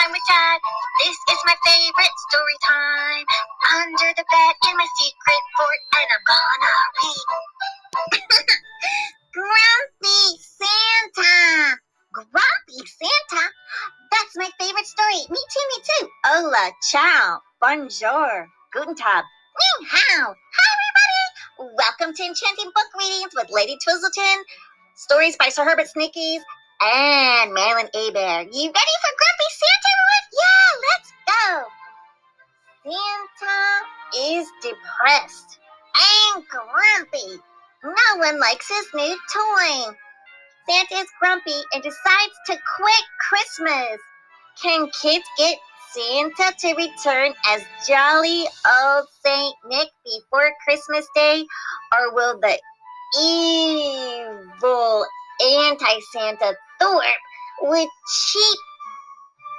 time 0.00 0.12
with 0.12 0.22
Dad. 0.28 0.60
This 1.04 1.18
is 1.28 1.40
my 1.44 1.56
favorite 1.60 2.16
story 2.28 2.58
time. 2.64 3.24
Under 3.76 4.08
the 4.16 4.24
bed 4.24 4.54
in 4.68 4.74
my 4.76 4.88
secret 4.96 5.44
fort, 5.56 5.80
and 6.00 6.08
I'm 6.08 6.24
gonna 6.24 6.74
read. 6.96 7.28
Grumpy 9.36 10.24
Santa. 10.40 11.76
Grumpy 12.12 12.80
Santa? 12.88 13.44
That's 14.10 14.34
my 14.36 14.48
favorite 14.58 14.86
story. 14.86 15.20
Me 15.28 15.40
too, 15.52 15.66
me 15.68 15.78
too. 15.84 16.08
Hola, 16.24 16.72
ciao, 16.90 17.40
bonjour, 17.60 18.48
guten 18.72 18.96
tag. 18.96 19.24
Ni 19.24 19.86
hao. 19.90 20.32
Hi, 20.32 20.68
everybody. 20.72 21.76
Welcome 21.76 22.14
to 22.14 22.22
Enchanting 22.24 22.72
Book 22.74 22.90
Readings 22.98 23.32
with 23.36 23.50
Lady 23.50 23.76
Twizzleton. 23.84 24.38
Stories 24.96 25.36
by 25.36 25.50
Sir 25.50 25.64
Herbert 25.64 25.88
Snickies 25.94 26.40
and 26.80 27.52
Marilyn 27.52 27.88
Abear. 27.92 28.48
You 28.48 28.66
ready 28.72 28.96
for 29.04 29.12
Grumpy 29.20 29.39
Santa 32.84 33.82
is 34.16 34.50
depressed 34.62 35.58
and 36.34 36.44
grumpy. 36.48 37.42
No 37.84 38.16
one 38.16 38.38
likes 38.40 38.68
his 38.68 38.86
new 38.94 39.18
toy. 39.32 39.94
Santa 40.68 40.94
is 40.94 41.08
grumpy 41.18 41.60
and 41.72 41.82
decides 41.82 42.34
to 42.46 42.56
quit 42.76 43.04
Christmas. 43.28 44.00
Can 44.62 44.88
kids 45.02 45.24
get 45.38 45.58
Santa 45.92 46.52
to 46.58 46.74
return 46.74 47.32
as 47.48 47.64
jolly 47.86 48.46
old 48.66 49.06
Saint 49.24 49.54
Nick 49.66 49.88
before 50.04 50.52
Christmas 50.64 51.06
Day, 51.14 51.44
or 51.92 52.14
will 52.14 52.38
the 52.40 52.58
evil 53.20 55.04
anti-Santa 55.40 56.54
Thorpe 56.80 57.04
with 57.62 57.88
cheap 58.32 58.58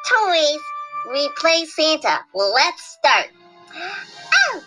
toys 0.10 0.62
replace 1.10 1.76
Santa? 1.76 2.20
Let's 2.34 2.98
start. 3.00 3.28
Oh, 3.74 4.64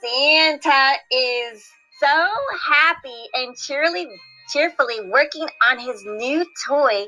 Santa 0.00 0.94
is 1.10 1.64
so 2.00 2.28
happy 2.72 3.22
and 3.34 3.56
cheerily, 3.56 4.08
cheerfully 4.52 5.08
working 5.10 5.46
on 5.70 5.78
his 5.78 6.02
new 6.04 6.44
toy 6.66 7.04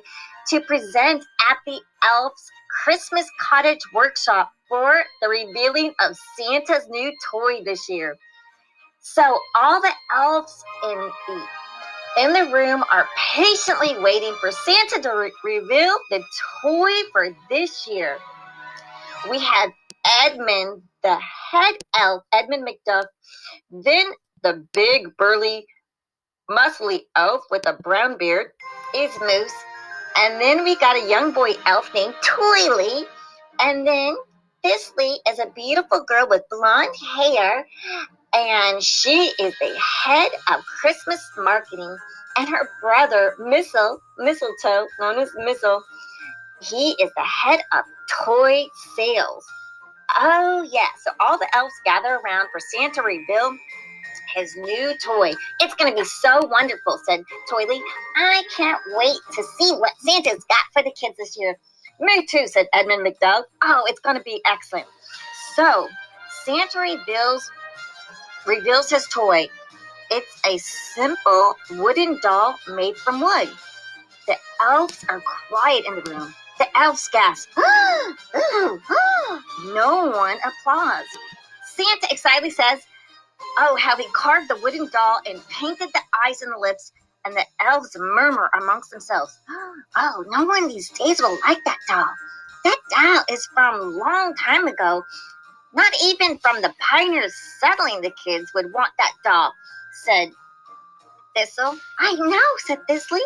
to 0.48 0.60
present 0.60 1.24
at 1.48 1.56
the 1.66 1.80
Elf's 2.02 2.50
Christmas 2.84 3.26
Cottage 3.40 3.80
Workshop 3.94 4.50
for 4.68 5.02
the 5.20 5.28
revealing 5.28 5.92
of 6.00 6.16
Santa's 6.38 6.86
new 6.88 7.12
toy 7.30 7.62
this 7.64 7.88
year. 7.88 8.16
So 9.00 9.38
all 9.56 9.80
the 9.80 9.92
elves 10.14 10.64
in 10.84 11.10
the 11.28 11.46
in 12.18 12.32
the 12.34 12.52
room 12.52 12.84
are 12.92 13.08
patiently 13.34 13.98
waiting 13.98 14.34
for 14.40 14.50
Santa 14.50 15.00
to 15.00 15.10
re- 15.10 15.32
reveal 15.44 15.96
the 16.10 16.22
toy 16.62 16.90
for 17.10 17.28
this 17.48 17.88
year. 17.88 18.18
We 19.30 19.38
had 19.38 19.70
Edmund, 20.24 20.82
the 21.02 21.16
head 21.16 21.74
elf, 21.96 22.22
Edmund 22.32 22.66
McDuff, 22.66 23.06
then 23.70 24.06
the 24.42 24.66
big, 24.72 25.16
burly, 25.16 25.66
muscly 26.50 27.02
elf 27.14 27.42
with 27.50 27.66
a 27.66 27.74
brown 27.74 28.18
beard 28.18 28.48
is 28.94 29.12
Moose. 29.20 29.52
And 30.16 30.40
then 30.40 30.64
we 30.64 30.76
got 30.76 30.96
a 30.96 31.08
young 31.08 31.32
boy 31.32 31.52
elf 31.66 31.92
named 31.94 32.14
Toily. 32.22 33.04
And 33.60 33.86
then 33.86 34.16
Thistley 34.64 35.16
is 35.28 35.38
a 35.38 35.50
beautiful 35.54 36.04
girl 36.04 36.26
with 36.28 36.42
blonde 36.50 36.94
hair. 37.16 37.64
And 38.34 38.82
she 38.82 39.32
is 39.38 39.54
the 39.60 39.78
head 40.04 40.30
of 40.52 40.64
Christmas 40.80 41.22
marketing. 41.38 41.96
And 42.36 42.48
her 42.48 42.68
brother, 42.80 43.34
Missile, 43.38 44.00
Mistletoe, 44.18 44.86
known 45.00 45.18
as 45.18 45.30
Missile, 45.36 45.82
he 46.60 46.90
is 46.92 47.10
the 47.16 47.24
head 47.24 47.60
of 47.72 47.84
toy 48.24 48.64
sales. 48.96 49.44
Oh, 50.16 50.68
yeah. 50.70 50.88
So 51.04 51.12
all 51.20 51.38
the 51.38 51.48
elves 51.56 51.74
gather 51.84 52.20
around 52.24 52.48
for 52.52 52.60
Santa 52.60 52.96
to 52.96 53.02
reveal 53.02 53.56
his 54.34 54.56
new 54.56 54.94
toy. 55.04 55.32
It's 55.60 55.74
going 55.74 55.92
to 55.92 56.02
be 56.02 56.04
so 56.04 56.46
wonderful, 56.46 57.00
said 57.06 57.22
Toily. 57.50 57.80
I 58.16 58.42
can't 58.56 58.80
wait 58.94 59.18
to 59.34 59.42
see 59.58 59.72
what 59.74 59.92
Santa's 59.98 60.44
got 60.44 60.64
for 60.72 60.82
the 60.82 60.92
kids 60.92 61.16
this 61.18 61.36
year. 61.38 61.56
Me 62.00 62.26
too, 62.26 62.46
said 62.46 62.66
Edmund 62.72 63.06
McDowell. 63.06 63.44
Oh, 63.62 63.84
it's 63.86 64.00
going 64.00 64.16
to 64.16 64.22
be 64.22 64.40
excellent. 64.46 64.86
So, 65.54 65.88
Santa 66.44 66.80
reveals 66.80 67.50
reveals 68.46 68.90
his 68.90 69.06
toy. 69.08 69.48
It's 70.10 70.40
a 70.46 70.58
simple 70.58 71.54
wooden 71.70 72.18
doll 72.22 72.56
made 72.68 72.96
from 72.96 73.20
wood. 73.20 73.48
The 74.26 74.36
elves 74.60 75.04
are 75.08 75.22
quiet 75.48 75.84
in 75.86 75.94
the 75.96 76.10
room. 76.10 76.34
The 76.62 76.78
elves 76.78 77.08
gasp. 77.08 77.48
no 79.74 80.12
one 80.14 80.36
applauds. 80.46 81.08
Santa 81.74 82.06
excitedly 82.08 82.50
says, 82.50 82.78
Oh, 83.58 83.76
how 83.80 83.96
he 83.96 84.06
carved 84.12 84.48
the 84.48 84.54
wooden 84.62 84.88
doll 84.92 85.18
and 85.26 85.44
painted 85.48 85.88
the 85.92 86.00
eyes 86.24 86.40
and 86.40 86.52
the 86.52 86.58
lips, 86.58 86.92
and 87.24 87.34
the 87.34 87.44
elves 87.60 87.96
murmur 87.98 88.48
amongst 88.60 88.92
themselves, 88.92 89.36
Oh, 89.96 90.24
no 90.28 90.44
one 90.44 90.68
these 90.68 90.88
days 90.90 91.20
will 91.20 91.36
like 91.44 91.58
that 91.64 91.78
doll. 91.88 92.06
That 92.62 92.78
doll 92.90 93.24
is 93.28 93.44
from 93.52 93.80
a 93.80 93.82
long 93.82 94.36
time 94.36 94.68
ago. 94.68 95.02
Not 95.74 95.92
even 96.04 96.38
from 96.38 96.62
the 96.62 96.72
pioneers 96.78 97.34
settling 97.58 98.02
the 98.02 98.12
kids 98.24 98.52
would 98.54 98.72
want 98.72 98.92
that 98.98 99.14
doll, 99.24 99.52
said 100.04 100.30
Thistle. 101.34 101.76
I 101.98 102.14
know, 102.14 102.40
said 102.58 102.78
Thistley. 102.88 103.18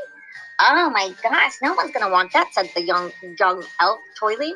Oh 0.59 0.91
my 0.91 1.13
gosh, 1.23 1.55
no 1.63 1.75
one's 1.75 1.93
gonna 1.93 2.11
want 2.11 2.33
that, 2.33 2.53
said 2.53 2.71
the 2.75 2.83
young 2.83 3.13
young 3.39 3.63
elf 3.81 3.99
Toily. 4.21 4.53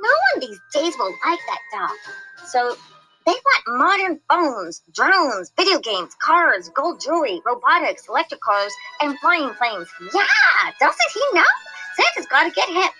No 0.00 0.10
one 0.32 0.40
these 0.40 0.60
days 0.72 0.94
will 0.98 1.14
like 1.26 1.40
that 1.48 1.60
doll. 1.72 2.46
So 2.46 2.76
they 3.26 3.32
want 3.32 3.78
modern 3.78 4.20
phones, 4.28 4.82
drones, 4.94 5.52
video 5.56 5.78
games, 5.80 6.14
cars, 6.14 6.70
gold 6.70 7.00
jewelry, 7.00 7.40
robotics, 7.44 8.08
electric 8.08 8.40
cars, 8.40 8.72
and 9.02 9.18
flying 9.18 9.50
planes. 9.54 9.88
Yeah, 10.14 10.24
doesn't 10.80 11.10
he 11.12 11.20
know? 11.34 11.44
Santa's 11.96 12.26
got 12.30 12.44
to 12.44 12.50
get 12.50 12.68
hip. 12.68 12.92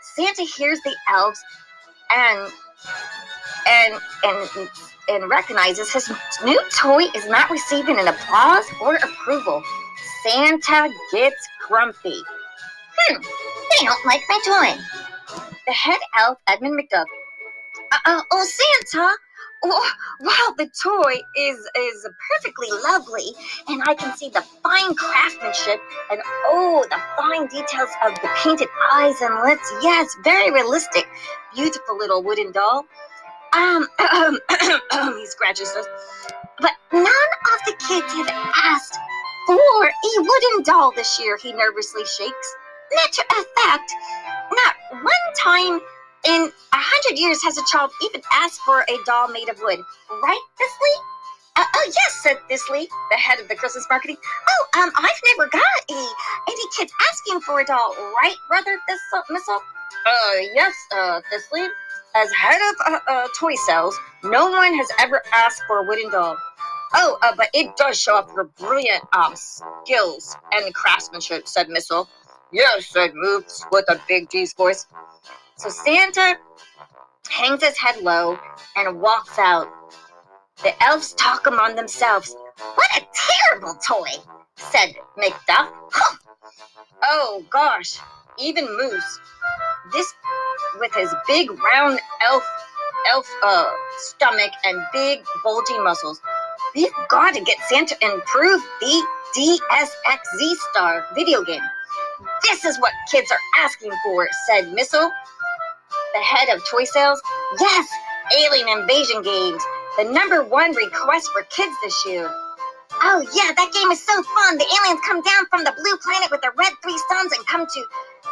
Santa 0.00 0.42
hears 0.42 0.80
the 0.80 0.94
elves 1.10 1.42
and 2.10 2.50
and 3.66 4.00
and 4.24 4.68
and 5.08 5.30
recognizes 5.30 5.92
his 5.92 6.10
new 6.44 6.60
toy 6.70 7.02
is 7.14 7.26
not 7.28 7.50
receiving 7.50 7.98
an 7.98 8.08
applause 8.08 8.64
or 8.80 8.94
approval. 8.96 9.62
Santa 10.22 10.92
gets 11.12 11.48
grumpy. 11.66 12.22
Hmm, 12.98 13.22
they 13.22 13.86
don't 13.86 14.06
like 14.06 14.22
my 14.28 14.40
toy. 14.44 14.80
The 15.66 15.72
head 15.72 16.00
elf, 16.18 16.38
Edmund 16.46 16.80
McDuff. 16.80 17.04
Uh, 17.92 18.22
oh, 18.32 18.44
Santa, 18.44 19.16
Oh, 19.60 19.92
wow, 20.20 20.54
the 20.56 20.70
toy 20.80 21.14
is 21.36 21.58
is 21.76 22.08
perfectly 22.30 22.68
lovely, 22.70 23.32
and 23.66 23.82
I 23.88 23.94
can 23.94 24.16
see 24.16 24.28
the 24.28 24.42
fine 24.62 24.94
craftsmanship 24.94 25.80
and 26.12 26.20
oh, 26.46 26.86
the 26.88 26.96
fine 27.16 27.46
details 27.48 27.90
of 28.06 28.14
the 28.22 28.28
painted 28.36 28.68
eyes 28.92 29.20
and 29.20 29.34
lips. 29.42 29.72
Yes, 29.82 30.14
very 30.22 30.52
realistic. 30.52 31.08
Beautiful 31.54 31.98
little 31.98 32.22
wooden 32.22 32.52
doll. 32.52 32.84
Um, 33.52 33.88
um, 33.98 34.38
he 35.18 35.26
scratches 35.26 35.74
his. 35.74 35.86
But 36.60 36.72
none 36.92 37.04
of 37.04 37.58
the 37.66 37.72
kids 37.88 38.12
have 38.12 38.30
asked 38.64 38.96
for 39.48 39.56
a 39.56 40.12
wooden 40.18 40.62
doll 40.62 40.92
this 40.92 41.18
year. 41.18 41.38
He 41.38 41.52
nervously 41.52 42.04
shakes. 42.04 42.56
Matter 42.94 43.22
of 43.38 43.46
fact, 43.56 43.92
not 44.52 44.74
one 45.02 45.26
time 45.36 45.80
in 46.26 46.52
a 46.72 46.76
hundred 46.76 47.18
years 47.18 47.42
has 47.42 47.56
a 47.56 47.64
child 47.64 47.90
even 48.04 48.20
asked 48.32 48.60
for 48.60 48.80
a 48.80 48.96
doll 49.06 49.28
made 49.28 49.48
of 49.48 49.58
wood, 49.60 49.80
right, 50.10 50.44
Thistley? 50.60 50.94
Uh, 51.56 51.64
oh 51.74 51.86
yes, 51.86 52.20
said 52.22 52.36
Thistley, 52.50 52.86
the 53.10 53.16
head 53.16 53.40
of 53.40 53.48
the 53.48 53.56
Christmas 53.56 53.86
marketing. 53.90 54.16
Oh, 54.48 54.82
um, 54.82 54.90
I've 54.96 55.20
never 55.36 55.50
got 55.50 55.62
a, 55.90 56.08
any 56.48 56.62
kids 56.76 56.92
asking 57.10 57.40
for 57.40 57.60
a 57.60 57.64
doll, 57.64 57.94
right, 58.22 58.36
brother 58.48 58.78
Thistle, 58.86 59.22
Missile? 59.30 59.60
Uh, 60.06 60.36
yes, 60.54 60.74
uh, 60.92 61.20
Thistley. 61.32 61.68
As 62.14 62.32
head 62.32 62.58
of 62.70 62.92
uh, 62.92 62.98
uh, 63.06 63.28
toy 63.38 63.54
sales, 63.66 63.96
no 64.24 64.50
one 64.50 64.74
has 64.74 64.88
ever 64.98 65.22
asked 65.32 65.62
for 65.66 65.80
a 65.80 65.84
wooden 65.84 66.10
doll. 66.10 66.36
Oh, 66.94 67.18
uh, 67.22 67.32
but 67.36 67.48
it 67.52 67.76
does 67.76 68.00
show 68.00 68.14
off 68.14 68.30
your 68.34 68.44
brilliant 68.44 69.02
um 69.12 69.34
skills 69.36 70.36
and 70.52 70.72
craftsmanship, 70.74 71.46
said 71.48 71.68
Missile. 71.68 72.08
Yes, 72.52 72.86
said 72.86 73.12
Moops 73.12 73.62
with 73.70 73.84
a 73.88 74.00
big 74.08 74.30
G's 74.30 74.54
voice. 74.54 74.86
So 75.56 75.68
Santa 75.68 76.36
hangs 77.28 77.62
his 77.62 77.76
head 77.78 78.02
low 78.02 78.38
and 78.76 79.00
walks 79.00 79.38
out. 79.38 79.68
The 80.62 80.82
elves 80.82 81.12
talk 81.14 81.46
among 81.46 81.76
themselves. 81.76 82.34
What 82.74 82.88
a 82.96 83.06
terrible 83.50 83.74
toy, 83.86 84.10
said 84.56 84.94
McDuff. 85.16 85.70
Huh. 85.92 86.16
Oh 87.02 87.44
gosh, 87.50 87.98
even 88.38 88.64
Moose, 88.64 89.20
this 89.92 90.14
with 90.80 90.94
his 90.94 91.14
big 91.26 91.50
round 91.50 92.00
elf 92.22 92.44
elf 93.08 93.28
uh, 93.42 93.70
stomach 93.98 94.52
and 94.64 94.80
big 94.92 95.20
bulgy 95.44 95.78
muscles. 95.78 96.20
We've 96.74 96.92
got 97.08 97.34
to 97.34 97.40
get 97.42 97.58
Santa 97.68 97.96
to 97.96 98.06
improve 98.12 98.62
the 98.80 99.06
DSXZ 99.36 100.54
Star 100.70 101.06
video 101.14 101.42
game. 101.44 101.62
This 102.44 102.64
is 102.64 102.78
what 102.80 102.92
kids 103.10 103.30
are 103.32 103.64
asking 103.64 103.92
for, 104.04 104.28
said 104.48 104.72
Missile. 104.74 105.10
the 106.14 106.20
head 106.20 106.54
of 106.54 106.64
toy 106.66 106.84
sales. 106.84 107.20
Yes, 107.60 107.88
Alien 108.38 108.80
Invasion 108.80 109.22
Games, 109.22 109.62
the 109.98 110.04
number 110.04 110.44
one 110.44 110.74
request 110.74 111.30
for 111.32 111.42
kids 111.44 111.74
this 111.82 112.06
year. 112.06 112.30
Oh 113.02 113.20
yeah, 113.34 113.52
that 113.56 113.72
game 113.72 113.90
is 113.92 114.02
so 114.04 114.14
fun. 114.22 114.58
The 114.58 114.66
aliens 114.66 115.00
come 115.06 115.22
down 115.22 115.46
from 115.50 115.64
the 115.64 115.72
blue 115.72 115.96
planet 116.02 116.30
with 116.30 116.42
the 116.42 116.52
red 116.58 116.72
three 116.82 116.98
suns 117.10 117.32
and 117.32 117.46
come 117.46 117.66
to 117.66 117.84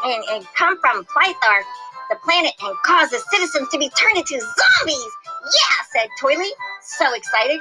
and, 0.04 0.24
and 0.32 0.46
come 0.56 0.78
from 0.80 1.04
Plythar, 1.06 1.60
the 2.10 2.16
planet, 2.24 2.52
and 2.62 2.76
cause 2.84 3.10
the 3.10 3.20
citizens 3.32 3.68
to 3.70 3.78
be 3.78 3.88
turned 3.90 4.18
into 4.18 4.40
zombies. 4.40 5.12
Yeah, 5.44 5.76
said 5.92 6.08
Toily, 6.20 6.50
so 6.82 7.14
excited. 7.14 7.60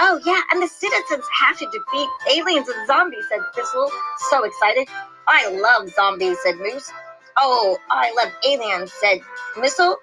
Oh 0.00 0.20
yeah, 0.24 0.40
and 0.52 0.62
the 0.62 0.68
citizens 0.68 1.24
have 1.40 1.58
to 1.58 1.66
defeat 1.66 2.08
aliens 2.30 2.68
and 2.68 2.86
zombies, 2.86 3.24
said 3.30 3.40
Thistle, 3.54 3.90
so 4.30 4.44
excited. 4.44 4.88
I 5.26 5.48
love 5.50 5.88
zombies, 5.90 6.38
said 6.42 6.56
Moose. 6.58 6.90
Oh, 7.36 7.76
I 7.90 8.12
love 8.16 8.32
aliens, 8.46 8.92
said 8.92 9.20
Missile. 9.58 9.96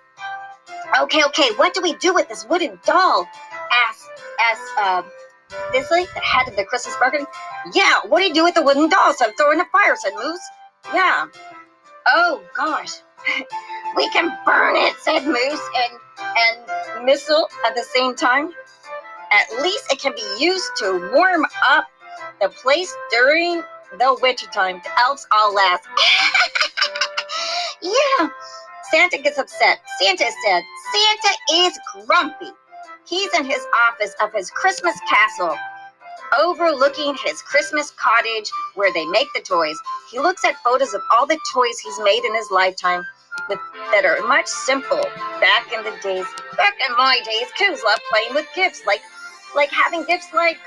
Okay, 1.02 1.24
okay, 1.26 1.50
what 1.56 1.74
do 1.74 1.82
we 1.82 1.94
do 1.96 2.14
with 2.14 2.28
this 2.30 2.46
wooden 2.46 2.80
doll? 2.86 3.28
asked, 3.72 4.10
asked, 4.52 4.72
uh, 4.80 5.02
this 5.72 5.90
like 5.92 6.08
the 6.14 6.20
head 6.22 6.48
of 6.48 6.56
the 6.56 6.64
Christmas 6.66 6.96
market. 7.00 7.26
Yeah, 7.74 8.00
what 8.08 8.20
do 8.20 8.28
you 8.28 8.34
do 8.34 8.44
with 8.44 8.56
the 8.56 8.62
wooden 8.62 8.90
dolls? 8.90 9.18
I'm 9.22 9.34
throwing 9.36 9.58
the 9.58 9.66
fire, 9.72 9.96
said 9.96 10.14
Moose. 10.16 10.40
Yeah. 10.94 11.28
Oh 12.08 12.44
gosh. 12.56 12.92
we 13.96 14.10
can 14.10 14.38
burn 14.46 14.76
it, 14.76 14.96
said 15.02 15.26
Moose 15.26 15.70
and 15.78 16.00
and 16.38 17.06
Missile 17.06 17.48
at 17.66 17.76
the 17.76 17.84
same 17.84 18.16
time. 18.16 18.52
At 19.36 19.62
least 19.62 19.92
it 19.92 20.00
can 20.00 20.14
be 20.16 20.44
used 20.44 20.72
to 20.78 21.12
warm 21.14 21.46
up 21.68 21.88
the 22.40 22.48
place 22.48 22.96
during 23.12 23.62
the 24.00 24.18
wintertime. 24.22 24.80
The 24.82 24.90
elves 25.02 25.28
all 25.30 25.54
laugh. 25.54 25.82
yeah. 27.82 28.30
Santa 28.92 29.18
gets 29.18 29.38
upset. 29.38 29.80
Santa 30.00 30.32
said, 30.46 30.64
Santa 30.94 31.36
is 31.54 31.78
grumpy. 32.06 32.52
He's 33.06 33.34
in 33.34 33.44
his 33.44 33.66
office 33.90 34.16
of 34.22 34.32
his 34.32 34.50
Christmas 34.52 34.98
castle, 35.10 35.58
overlooking 36.40 37.18
his 37.26 37.42
Christmas 37.42 37.92
cottage 37.92 38.50
where 38.76 38.94
they 38.94 39.06
make 39.08 39.28
the 39.36 39.42
toys. 39.42 39.76
He 40.12 40.20
looks 40.20 40.46
at 40.46 40.56
photos 40.64 40.94
of 40.94 41.02
all 41.12 41.28
the 41.28 41.40
toys 41.54 41.78
he's 41.80 42.00
made 42.00 42.24
in 42.24 42.34
his 42.36 42.50
lifetime 42.52 43.04
with, 43.50 43.60
that 43.92 44.06
are 44.06 44.26
much 44.28 44.48
simple. 44.48 45.04
Back 45.42 45.74
in 45.74 45.84
the 45.84 45.92
days, 46.02 46.26
back 46.56 46.76
in 46.88 46.96
my 46.96 47.20
days, 47.26 47.48
kids 47.58 47.82
loved 47.84 48.02
playing 48.10 48.34
with 48.34 48.48
gifts, 48.56 48.84
like 48.88 49.02
like 49.56 49.72
having 49.72 50.04
gifts 50.06 50.34
like 50.34 50.58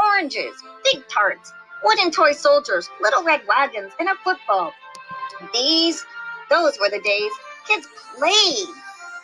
oranges, 0.00 0.54
big 0.92 1.06
tarts, 1.08 1.52
wooden 1.82 2.10
toy 2.10 2.32
soldiers, 2.32 2.88
little 3.00 3.22
red 3.22 3.42
wagons, 3.46 3.92
and 3.98 4.08
a 4.08 4.14
football. 4.24 4.72
These, 5.52 6.04
those 6.50 6.78
were 6.80 6.90
the 6.90 7.00
days 7.00 7.32
kids 7.66 7.86
played 8.16 8.66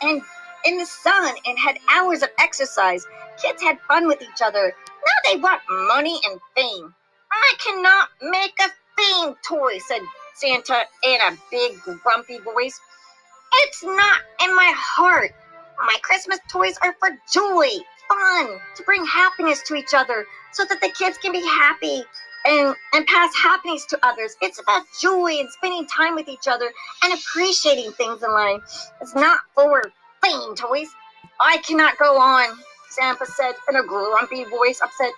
and 0.03 0.23
in 0.65 0.79
the 0.79 0.87
sun 0.87 1.35
and 1.47 1.59
had 1.59 1.79
hours 1.91 2.23
of 2.23 2.31
exercise. 2.39 3.07
Kids 3.43 3.63
had 3.63 3.79
fun 3.89 4.07
with 4.07 4.21
each 4.23 4.43
other. 4.43 4.75
Now 4.89 5.31
they 5.31 5.39
want 5.39 5.63
money 5.89 6.19
and 6.29 6.41
fame. 6.55 6.95
I 7.33 7.55
cannot 7.59 8.09
make 8.23 8.55
a 8.61 8.71
fame 9.01 9.35
toy, 9.47 9.79
said 9.87 10.01
Santa 10.35 10.83
in 11.05 11.21
a 11.21 11.37
big, 11.51 11.81
grumpy 12.03 12.39
voice. 12.39 12.79
It's 13.55 13.83
not 13.83 14.21
in 14.45 14.55
my 14.55 14.73
heart. 14.77 15.33
My 15.79 15.97
Christmas 16.03 16.39
toys 16.51 16.77
are 16.83 16.95
for 16.99 17.11
joy, 17.33 17.69
fun, 18.11 18.61
to 18.77 18.85
bring 18.85 19.07
happiness 19.07 19.63
to 19.69 19.77
each 19.77 19.95
other 19.95 20.27
so 20.53 20.65
that 20.69 20.83
the 20.83 20.91
kids 20.99 21.19
can 21.19 21.33
be 21.33 21.43
happy 21.47 22.03
and, 22.47 22.77
and 22.95 23.07
pass 23.07 23.35
happiness 23.37 23.87
to 23.87 24.01
others. 24.07 24.37
It's 24.43 24.61
about 24.61 24.85
joy 25.03 25.41
and 25.41 25.51
spending 25.51 25.87
time 25.89 26.17
with 26.17 26.29
each 26.29 26.49
other 26.49 26.71
and 27.05 27.15
appreciating 27.15 27.93
things 27.93 28.23
in 28.23 28.33
life. 28.33 28.63
It's 29.03 29.17
not 29.17 29.41
for 29.57 29.85
fame 30.25 30.57
toys. 30.57 30.89
I 31.41 31.59
cannot 31.59 31.99
go 31.99 32.19
on, 32.19 32.59
Santa 32.91 33.27
said 33.27 33.55
in 33.71 33.77
a 33.77 33.85
grumpy 33.85 34.45
voice, 34.45 34.81
upset. 34.83 35.13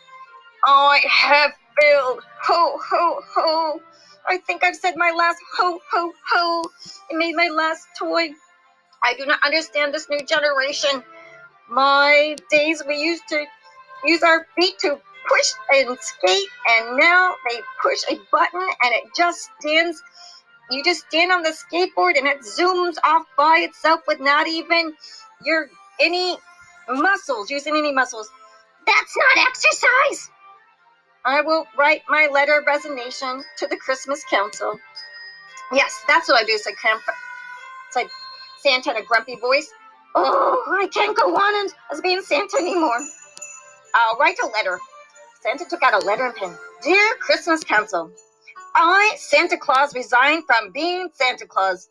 I 0.67 1.01
have 1.09 1.53
failed. 1.81 2.21
Ho, 2.45 2.79
ho, 2.91 3.21
ho. 3.35 3.81
I 4.29 4.39
think 4.39 4.65
I've 4.65 4.77
said 4.77 4.95
my 4.97 5.13
last 5.17 5.39
ho, 5.59 5.81
ho, 5.93 6.13
ho. 6.31 6.65
It 7.11 7.19
made 7.19 7.37
my 7.37 7.49
last 7.49 7.87
toy. 7.99 8.31
I 9.05 9.15
do 9.19 9.27
not 9.27 9.41
understand 9.45 9.95
this 9.95 10.09
new 10.11 10.25
generation. 10.27 11.03
My 11.73 12.37
days 12.51 12.83
we 12.87 12.97
used 12.97 13.27
to 13.29 13.45
use 14.05 14.23
our 14.23 14.47
feet 14.59 14.79
to 14.81 14.91
push 14.91 15.53
and 15.75 15.97
skate, 16.01 16.49
and 16.69 16.99
now 16.99 17.35
they 17.49 17.59
push 17.83 18.01
a 18.11 18.21
button 18.31 18.61
and 18.61 18.95
it 18.95 19.05
just 19.17 19.49
stands 19.59 20.03
you 20.71 20.83
just 20.85 21.07
stand 21.09 21.33
on 21.33 21.43
the 21.43 21.51
skateboard 21.51 22.17
and 22.17 22.27
it 22.27 22.41
zooms 22.41 22.97
off 23.05 23.27
by 23.37 23.59
itself 23.69 24.01
with 24.07 24.21
not 24.21 24.47
even 24.49 24.95
your 25.45 25.69
any 26.01 26.37
muscles, 26.89 27.51
using 27.51 27.77
any 27.77 27.93
muscles. 27.93 28.29
That's 28.87 29.17
not 29.17 29.47
exercise. 29.47 30.31
I 31.25 31.41
will 31.43 31.67
write 31.79 32.03
my 32.09 32.29
letter 32.33 32.59
of 32.59 32.67
resignation 32.67 33.45
to 33.59 33.67
the 33.67 33.77
Christmas 33.77 34.25
Council. 34.31 34.79
Yes, 35.73 35.95
that's 36.09 36.29
what 36.29 36.43
I 36.43 36.45
do, 36.45 36.59
said. 36.59 36.75
It's 36.75 37.97
like 37.97 38.09
Santa 38.61 38.91
in 38.91 38.97
a 38.97 39.05
grumpy 39.05 39.37
voice. 39.37 39.71
Oh, 40.15 40.79
I 40.81 40.89
can't 40.89 41.17
go 41.17 41.35
on 41.35 41.71
as 41.91 42.01
being 42.01 42.21
Santa 42.21 42.57
anymore. 42.59 42.99
I'll 43.95 44.19
write 44.19 44.37
a 44.43 44.47
letter. 44.49 44.79
Santa 45.43 45.65
took 45.69 45.83
out 45.83 45.95
a 45.95 46.07
letter 46.07 46.27
and 46.27 46.35
pen. 46.35 46.55
Dear 46.83 47.15
Christmas 47.21 47.65
Council, 47.65 48.11
I, 48.75 49.15
Santa 49.17 49.57
Claus, 49.57 49.95
resign 49.95 50.43
from 50.43 50.71
being 50.73 51.09
Santa 51.13 51.47
Claus. 51.47 51.89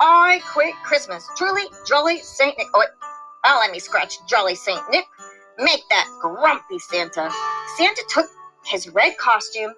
I 0.00 0.40
quit 0.52 0.74
Christmas. 0.84 1.26
Truly, 1.36 1.62
Jolly 1.86 2.20
Saint 2.20 2.56
Nick. 2.58 2.66
Oh, 2.74 2.84
oh, 3.44 3.58
let 3.60 3.70
me 3.70 3.78
scratch. 3.78 4.16
Jolly 4.28 4.54
Saint 4.54 4.80
Nick. 4.90 5.04
Make 5.58 5.82
that 5.90 6.06
grumpy 6.20 6.78
Santa. 6.78 7.30
Santa 7.76 8.02
took 8.08 8.26
his 8.66 8.88
red 8.90 9.16
costume, 9.18 9.72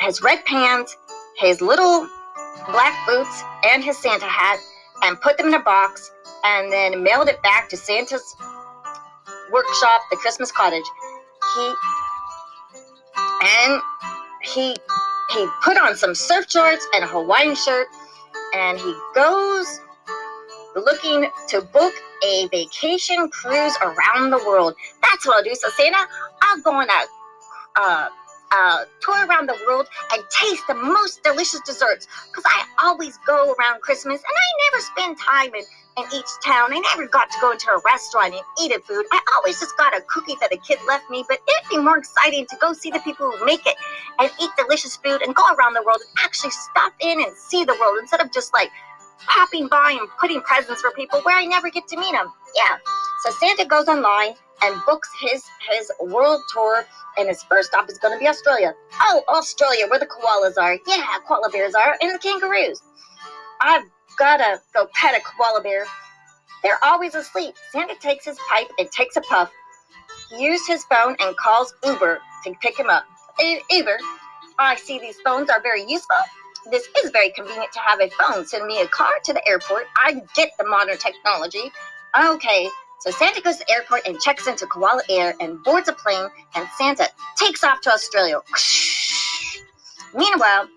his 0.00 0.22
red 0.22 0.44
pants, 0.44 0.96
his 1.36 1.60
little 1.60 2.08
black 2.66 3.06
boots, 3.06 3.42
and 3.70 3.84
his 3.84 3.98
Santa 3.98 4.26
hat, 4.26 4.58
and 5.02 5.20
put 5.20 5.36
them 5.38 5.48
in 5.48 5.54
a 5.54 5.62
box, 5.62 6.12
and 6.44 6.72
then 6.72 7.02
mailed 7.02 7.28
it 7.28 7.42
back 7.42 7.68
to 7.70 7.76
Santa's 7.76 8.36
workshop, 9.52 10.00
the 10.10 10.16
Christmas 10.16 10.52
cottage. 10.52 10.84
He 11.54 11.74
and 13.42 13.82
he 14.42 14.76
he 15.32 15.46
put 15.62 15.76
on 15.78 15.96
some 15.96 16.14
surf 16.14 16.46
shorts 16.48 16.86
and 16.94 17.04
a 17.04 17.06
Hawaiian 17.06 17.54
shirt, 17.54 17.88
and 18.54 18.78
he 18.78 18.94
goes 19.14 19.80
looking 20.76 21.28
to 21.48 21.60
book 21.60 21.92
a 22.24 22.46
vacation 22.48 23.28
cruise 23.30 23.76
around 23.82 24.30
the 24.30 24.42
world. 24.46 24.74
That's 25.02 25.26
what 25.26 25.38
I'll 25.38 25.44
do. 25.44 25.54
So 25.54 25.68
Santa, 25.70 26.06
I'll 26.42 26.60
go 26.62 26.72
on 26.72 26.88
a 26.88 27.80
uh, 27.80 28.08
uh, 28.52 28.84
tour 29.00 29.26
around 29.26 29.48
the 29.48 29.56
world 29.66 29.86
and 30.12 30.22
taste 30.30 30.62
the 30.68 30.74
most 30.74 31.22
delicious 31.22 31.60
desserts. 31.66 32.06
Because 32.28 32.44
I 32.46 32.64
always 32.82 33.18
go 33.26 33.54
around 33.58 33.80
Christmas 33.80 34.20
and 34.20 34.36
I 34.36 34.48
never 34.70 34.82
spend 34.82 35.18
time 35.18 35.54
in 35.54 35.64
in 35.98 36.04
each 36.14 36.30
town. 36.44 36.72
I 36.72 36.78
never 36.94 37.08
got 37.08 37.30
to 37.30 37.38
go 37.40 37.50
into 37.52 37.68
a 37.70 37.80
restaurant 37.84 38.34
and 38.34 38.42
eat 38.62 38.72
a 38.72 38.80
food. 38.80 39.04
I 39.12 39.20
always 39.36 39.58
just 39.58 39.76
got 39.76 39.96
a 39.96 40.00
cookie 40.02 40.36
that 40.40 40.52
a 40.52 40.56
kid 40.56 40.78
left 40.86 41.10
me, 41.10 41.24
but 41.28 41.38
it'd 41.46 41.70
be 41.70 41.78
more 41.78 41.98
exciting 41.98 42.46
to 42.46 42.56
go 42.60 42.72
see 42.72 42.90
the 42.90 43.00
people 43.00 43.30
who 43.30 43.44
make 43.44 43.66
it 43.66 43.74
and 44.18 44.30
eat 44.40 44.50
delicious 44.56 44.96
food 44.96 45.22
and 45.22 45.34
go 45.34 45.42
around 45.54 45.74
the 45.74 45.82
world 45.82 46.00
and 46.00 46.24
actually 46.24 46.50
stop 46.50 46.92
in 47.00 47.20
and 47.20 47.36
see 47.36 47.64
the 47.64 47.76
world 47.80 47.98
instead 48.00 48.20
of 48.20 48.32
just 48.32 48.52
like 48.54 48.70
popping 49.26 49.68
by 49.68 49.96
and 49.98 50.08
putting 50.18 50.40
presents 50.42 50.80
for 50.80 50.90
people 50.92 51.20
where 51.22 51.36
I 51.36 51.44
never 51.44 51.70
get 51.70 51.86
to 51.88 51.96
meet 51.98 52.12
them. 52.12 52.32
Yeah. 52.54 52.78
So 53.24 53.30
Santa 53.32 53.66
goes 53.66 53.88
online 53.88 54.34
and 54.62 54.80
books 54.86 55.10
his 55.20 55.44
his 55.70 55.90
world 56.00 56.40
tour 56.52 56.84
and 57.18 57.28
his 57.28 57.42
first 57.44 57.68
stop 57.68 57.90
is 57.90 57.98
going 57.98 58.14
to 58.14 58.20
be 58.20 58.28
Australia. 58.28 58.72
Oh, 59.00 59.22
Australia, 59.28 59.86
where 59.88 59.98
the 59.98 60.06
koalas 60.06 60.56
are. 60.60 60.78
Yeah, 60.86 61.04
koala 61.26 61.50
bears 61.50 61.74
are, 61.74 61.96
and 62.00 62.14
the 62.14 62.18
kangaroos. 62.18 62.80
I've 63.60 63.84
gotta 64.18 64.60
go 64.74 64.86
pet 64.94 65.16
a 65.16 65.20
koala 65.20 65.62
bear. 65.62 65.84
They're 66.62 66.82
always 66.84 67.14
asleep. 67.14 67.54
Santa 67.72 67.94
takes 68.00 68.24
his 68.24 68.38
pipe 68.48 68.68
and 68.78 68.90
takes 68.90 69.16
a 69.16 69.22
puff. 69.22 69.50
He 70.30 70.44
used 70.44 70.66
his 70.66 70.84
phone 70.84 71.16
and 71.20 71.36
calls 71.36 71.72
Uber 71.84 72.20
to 72.44 72.54
pick 72.60 72.78
him 72.78 72.88
up. 72.88 73.04
Uber, 73.70 73.98
I 74.58 74.76
see 74.76 74.98
these 74.98 75.18
phones 75.24 75.48
are 75.48 75.60
very 75.62 75.82
useful. 75.82 76.16
This 76.70 76.86
is 77.02 77.10
very 77.10 77.30
convenient 77.30 77.72
to 77.72 77.80
have 77.80 78.00
a 78.00 78.10
phone. 78.10 78.46
Send 78.46 78.66
me 78.66 78.80
a 78.82 78.86
car 78.88 79.12
to 79.24 79.32
the 79.32 79.46
airport. 79.48 79.86
I 79.96 80.20
get 80.34 80.50
the 80.58 80.66
modern 80.66 80.98
technology. 80.98 81.72
Okay, 82.22 82.68
so 83.00 83.10
Santa 83.10 83.40
goes 83.40 83.56
to 83.56 83.64
the 83.66 83.72
airport 83.72 84.06
and 84.06 84.20
checks 84.20 84.46
into 84.46 84.66
Koala 84.66 85.02
Air 85.08 85.34
and 85.40 85.62
boards 85.64 85.88
a 85.88 85.92
plane, 85.92 86.28
and 86.54 86.68
Santa 86.76 87.08
takes 87.36 87.64
off 87.64 87.80
to 87.82 87.92
Australia. 87.92 88.40
Meanwhile, 90.14 90.68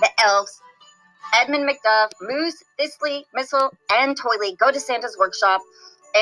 the 0.00 0.08
elves 0.24 0.60
Edmund 1.34 1.68
McDuff, 1.68 2.10
Moose, 2.22 2.62
Thistley, 2.80 3.24
Missile, 3.34 3.70
and 3.92 4.18
Toily 4.18 4.56
go 4.56 4.70
to 4.70 4.80
Santa's 4.80 5.16
workshop 5.18 5.60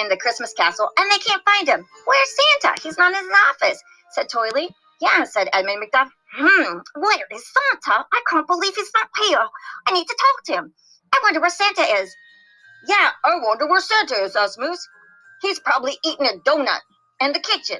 in 0.00 0.08
the 0.08 0.16
Christmas 0.16 0.52
castle 0.52 0.90
and 0.98 1.10
they 1.10 1.18
can't 1.18 1.42
find 1.44 1.68
him. 1.68 1.86
Where's 2.04 2.36
Santa? 2.60 2.82
He's 2.82 2.98
not 2.98 3.12
in 3.12 3.18
his 3.18 3.32
office, 3.50 3.82
said 4.12 4.26
Toily. 4.28 4.68
Yeah, 5.00 5.24
said 5.24 5.48
Edmund 5.52 5.82
McDuff. 5.82 6.08
Hmm, 6.34 6.78
where 6.96 7.26
is 7.30 7.44
Santa? 7.52 8.04
I 8.12 8.22
can't 8.28 8.46
believe 8.46 8.74
he's 8.74 8.90
not 8.94 9.08
here. 9.28 9.46
I 9.86 9.92
need 9.92 10.06
to 10.06 10.16
talk 10.18 10.44
to 10.46 10.52
him. 10.54 10.72
I 11.12 11.20
wonder 11.22 11.40
where 11.40 11.50
Santa 11.50 11.82
is. 11.82 12.14
Yeah, 12.88 13.10
I 13.24 13.38
wonder 13.42 13.66
where 13.68 13.80
Santa 13.80 14.14
is, 14.16 14.36
asked 14.36 14.58
Moose. 14.58 14.88
He's 15.42 15.60
probably 15.60 15.98
eating 16.04 16.26
a 16.26 16.38
donut 16.48 16.80
in 17.20 17.32
the 17.32 17.40
kitchen. 17.40 17.78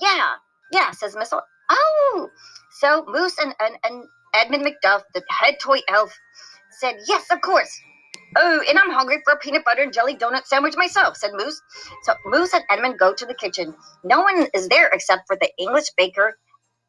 Yeah, 0.00 0.34
yeah, 0.72 0.90
says 0.92 1.16
Missile. 1.16 1.42
Oh, 1.70 2.30
so 2.78 3.04
Moose 3.08 3.38
and, 3.38 3.54
and, 3.60 3.74
and 3.84 4.04
Edmund 4.34 4.64
McDuff, 4.64 5.02
the 5.14 5.22
head 5.28 5.56
toy 5.60 5.78
elf, 5.88 6.16
said, 6.70 6.96
Yes, 7.06 7.30
of 7.30 7.40
course. 7.40 7.80
Oh, 8.36 8.62
and 8.68 8.78
I'm 8.78 8.90
hungry 8.90 9.22
for 9.24 9.32
a 9.32 9.38
peanut 9.38 9.64
butter 9.64 9.82
and 9.82 9.92
jelly 9.92 10.14
donut 10.14 10.46
sandwich 10.46 10.76
myself, 10.76 11.16
said 11.16 11.32
Moose. 11.34 11.60
So 12.02 12.14
Moose 12.26 12.52
and 12.52 12.64
Edmund 12.68 12.98
go 12.98 13.14
to 13.14 13.26
the 13.26 13.34
kitchen. 13.34 13.74
No 14.04 14.20
one 14.20 14.46
is 14.52 14.68
there 14.68 14.88
except 14.88 15.26
for 15.26 15.36
the 15.36 15.50
English 15.58 15.86
baker, 15.96 16.36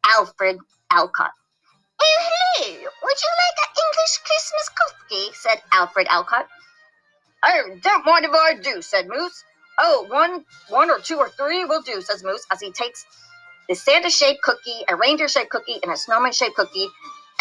Alfred 0.06 0.58
Alcott. 0.92 1.32
Oh, 2.02 2.18
hello. 2.20 2.74
Would 2.74 2.84
you 2.84 3.32
like 3.44 3.68
an 3.68 3.84
English 3.86 4.18
Christmas 4.26 4.70
cookie? 4.70 5.34
said 5.34 5.62
Alfred 5.72 6.08
Alcott. 6.10 6.48
I 7.44 7.62
don't 7.82 8.06
mind 8.06 8.26
if 8.26 8.32
I 8.32 8.56
do, 8.56 8.82
said 8.82 9.08
Moose. 9.08 9.44
Oh, 9.80 10.06
one, 10.10 10.46
one 10.70 10.90
or 10.90 11.00
two 11.00 11.18
or 11.18 11.30
three 11.30 11.66
will 11.66 11.82
do, 11.82 12.02
says 12.02 12.24
Moose 12.24 12.46
as 12.52 12.60
he 12.60 12.72
takes 12.72 13.06
the 13.68 13.76
Santa 13.76 14.10
shaped 14.10 14.42
cookie, 14.44 14.84
a 14.88 14.96
reindeer 14.96 15.28
shaped 15.28 15.50
cookie, 15.50 15.80
and 15.84 15.92
a 15.92 15.98
snowman 15.98 16.32
shaped 16.32 16.56
cookie, 16.56 16.88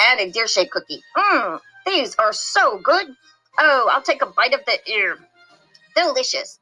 and 0.01 0.21
a 0.21 0.31
deer 0.31 0.49
shaped 0.49 0.73
cookie. 0.73 1.01
Mmm, 1.17 1.61
these 1.87 2.17
are 2.17 2.33
so 2.33 2.79
good. 2.79 3.07
Oh, 3.59 3.89
I'll 3.93 4.03
take 4.03 4.23
a 4.23 4.27
bite 4.27 4.53
of 4.53 4.61
the 4.67 4.79
ear. 4.91 5.19
Delicious. 5.95 6.59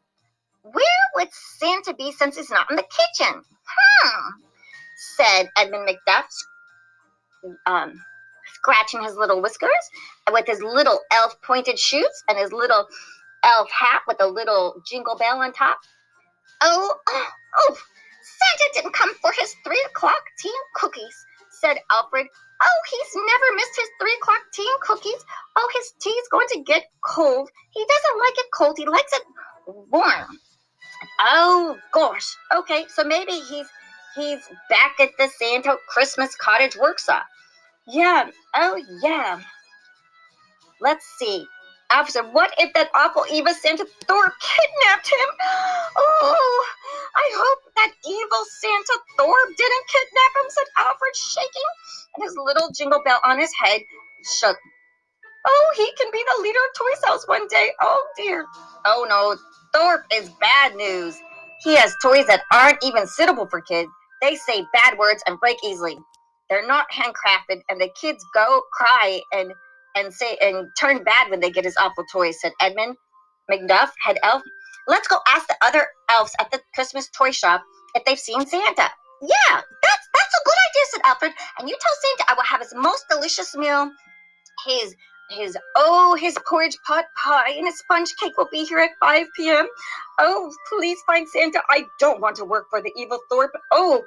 Where 0.63 0.85
would 1.17 1.29
Santa 1.33 1.95
be 1.95 2.13
since 2.13 2.37
he's 2.37 2.51
not 2.51 2.71
in 2.71 2.77
the 2.77 2.83
kitchen? 2.83 3.43
Hmm, 3.67 4.31
said 5.17 5.51
Edmund 5.57 5.89
McDuff, 5.89 6.25
um, 7.67 8.03
scratching 8.53 9.03
his 9.03 9.17
little 9.17 9.41
whiskers 9.41 9.71
with 10.31 10.47
his 10.47 10.63
little 10.63 11.01
elf 11.11 11.41
pointed 11.43 11.79
shoes 11.79 12.23
and 12.29 12.39
his 12.39 12.53
little 12.53 12.87
elf 13.45 13.71
hat 13.71 14.03
with 14.09 14.17
a 14.21 14.27
little 14.27 14.83
jingle 14.87 15.17
bell 15.17 15.41
on 15.41 15.53
top. 15.53 15.79
Oh, 16.63 16.95
oh, 17.09 17.29
oh, 17.59 17.77
Santa 18.23 18.71
didn't 18.75 18.95
come 18.95 19.15
for 19.17 19.33
his 19.39 19.55
three 19.65 19.83
o'clock 19.91 20.23
tea 20.39 20.49
and 20.49 20.75
cookies, 20.75 21.27
said 21.51 21.77
Alfred. 21.91 22.27
Oh, 22.63 22.81
he's 22.91 23.15
never 23.15 23.57
missed 23.57 23.77
his 23.77 23.89
three 24.01 24.17
o'clock 24.21 24.41
tea 24.53 24.67
and 24.67 24.81
cookies. 24.81 25.25
Oh, 25.57 25.71
his 25.77 25.93
tea's 26.01 26.29
going 26.31 26.47
to 26.53 26.63
get 26.63 26.85
cold. 27.05 27.51
He 27.71 27.81
doesn't 27.81 28.21
like 28.21 28.39
it 28.39 28.47
cold. 28.55 28.77
He 28.79 28.87
likes 28.87 29.13
it 29.13 29.23
warm. 29.67 30.39
Oh 31.21 31.77
gosh. 31.93 32.35
Okay, 32.57 32.87
so 32.89 33.05
maybe 33.05 33.33
he's 33.33 33.67
he's 34.17 34.41
back 34.71 34.99
at 35.01 35.11
the 35.19 35.29
Santa 35.39 35.77
Christmas 35.89 36.35
cottage 36.37 36.77
workshop. 36.77 37.27
Yeah. 37.87 38.31
Oh 38.55 38.83
yeah. 39.03 39.41
Let's 40.81 41.07
see. 41.19 41.47
Officer, 41.95 42.25
what 42.33 42.53
if 42.59 42.73
that 42.75 42.91
awful 42.93 43.25
Eva 43.31 43.55
Santa 43.55 43.87
Thor 44.09 44.33
kidnapped 44.41 45.09
him? 45.09 45.29
Oh, 45.97 46.67
I 47.15 47.31
hope 47.37 47.73
that 47.77 47.93
evil 48.05 48.45
Santa 48.61 48.99
Thor 49.17 49.35
didn't 49.57 49.87
kidnap 49.87 50.33
him, 50.43 50.51
said 50.51 50.65
Alfred, 50.79 51.15
shaking, 51.15 51.69
and 52.17 52.25
his 52.25 52.35
little 52.37 52.69
jingle 52.77 53.01
bell 53.05 53.21
on 53.25 53.39
his 53.39 53.53
head 53.55 53.81
shook. 54.25 54.57
Oh, 55.47 55.75
he 55.77 55.93
can 55.97 56.11
be 56.11 56.25
the 56.37 56.43
leader 56.43 56.59
of 56.59 56.79
Toy 56.79 57.07
Cells 57.07 57.25
one 57.29 57.47
day. 57.47 57.71
Oh 57.81 58.05
dear. 58.17 58.45
Oh 58.87 59.07
no, 59.09 59.37
Thorpe 59.73 60.05
is 60.13 60.31
bad 60.41 60.75
news. 60.75 61.17
He 61.63 61.77
has 61.77 61.95
toys 62.03 62.27
that 62.27 62.43
aren't 62.53 62.83
even 62.83 63.07
suitable 63.07 63.47
for 63.47 63.61
kids. 63.61 63.91
They 64.21 64.35
say 64.35 64.65
bad 64.73 64.99
words 64.99 65.23
and 65.27 65.39
break 65.39 65.59
easily. 65.65 65.97
They're 66.51 66.67
not 66.67 66.87
handcrafted, 66.91 67.63
and 67.69 67.81
the 67.81 67.91
kids 68.01 68.25
go 68.35 68.63
cry 68.73 69.21
and 69.33 69.53
and 69.95 70.13
say 70.13 70.37
and 70.41 70.69
turn 70.79 71.05
bad 71.05 71.31
when 71.31 71.41
they 71.41 71.51
get 71.51 71.65
his 71.65 71.77
awful 71.77 72.05
toys, 72.13 72.41
said 72.41 72.53
Edmund 72.61 72.97
McDuff, 73.51 73.91
head 74.03 74.19
elf. 74.23 74.43
Let's 74.87 75.09
go 75.09 75.19
ask 75.29 75.47
the 75.49 75.57
other 75.63 75.87
elves 76.11 76.33
at 76.39 76.51
the 76.51 76.61
Christmas 76.75 77.09
toy 77.17 77.31
shop 77.31 77.63
if 77.95 78.05
they've 78.05 78.19
seen 78.19 78.47
Santa. 78.47 78.91
Yeah, 79.23 79.61
that's 79.83 80.09
that's 80.15 80.35
a 80.35 80.45
good 80.45 80.59
idea, 80.71 80.83
said 80.91 81.01
Alfred. 81.05 81.33
And 81.59 81.69
you 81.69 81.77
tell 81.81 81.93
Santa 82.03 82.31
I 82.31 82.35
will 82.35 82.45
have 82.45 82.61
his 82.61 82.75
most 82.75 83.05
delicious 83.09 83.55
meal, 83.57 83.91
his 84.67 84.95
his 85.31 85.57
oh 85.77 86.17
his 86.21 86.37
porridge 86.47 86.77
pot 86.87 87.07
pie 87.23 87.51
and 87.51 87.67
his 87.67 87.79
sponge 87.79 88.15
cake 88.21 88.37
will 88.37 88.49
be 88.53 88.65
here 88.65 88.79
at 88.79 88.91
5 89.01 89.27
p.m. 89.37 89.67
Oh, 90.21 90.53
please 90.69 90.99
find 91.07 91.27
Santa. 91.29 91.63
I 91.71 91.85
don't 91.99 92.21
want 92.21 92.37
to 92.37 92.45
work 92.45 92.67
for 92.71 92.83
the 92.83 92.93
evil 92.97 93.19
Thorpe. 93.31 93.53
Oh, 93.71 94.03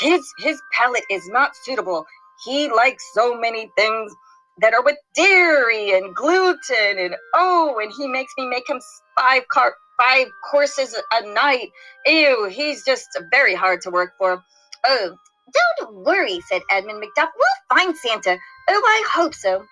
his 0.00 0.22
his 0.38 0.60
palate 0.72 1.04
is 1.10 1.26
not 1.28 1.56
suitable. 1.64 2.04
He 2.44 2.70
likes 2.70 3.02
so 3.14 3.38
many 3.38 3.72
things 3.76 4.12
that 4.60 4.74
are 4.74 4.82
with 4.82 4.96
dairy 5.14 5.96
and 5.96 6.14
gluten 6.14 6.98
and 6.98 7.14
oh, 7.34 7.78
and 7.82 7.92
he 7.96 8.06
makes 8.08 8.32
me 8.36 8.46
make 8.46 8.68
him 8.68 8.80
five 9.18 9.46
car 9.48 9.74
five 10.00 10.26
courses 10.50 10.96
a 11.12 11.32
night. 11.32 11.70
Ew, 12.06 12.48
he's 12.50 12.84
just 12.84 13.06
very 13.30 13.54
hard 13.54 13.80
to 13.82 13.90
work 13.90 14.12
for. 14.18 14.42
Oh, 14.86 15.16
don't 15.52 16.04
worry, 16.04 16.40
said 16.48 16.62
Edmund 16.70 17.02
McDuff. 17.02 17.30
We'll 17.36 17.78
find 17.78 17.96
Santa. 17.96 18.38
Oh, 18.68 18.82
I 18.84 19.04
hope 19.10 19.34
so. 19.34 19.64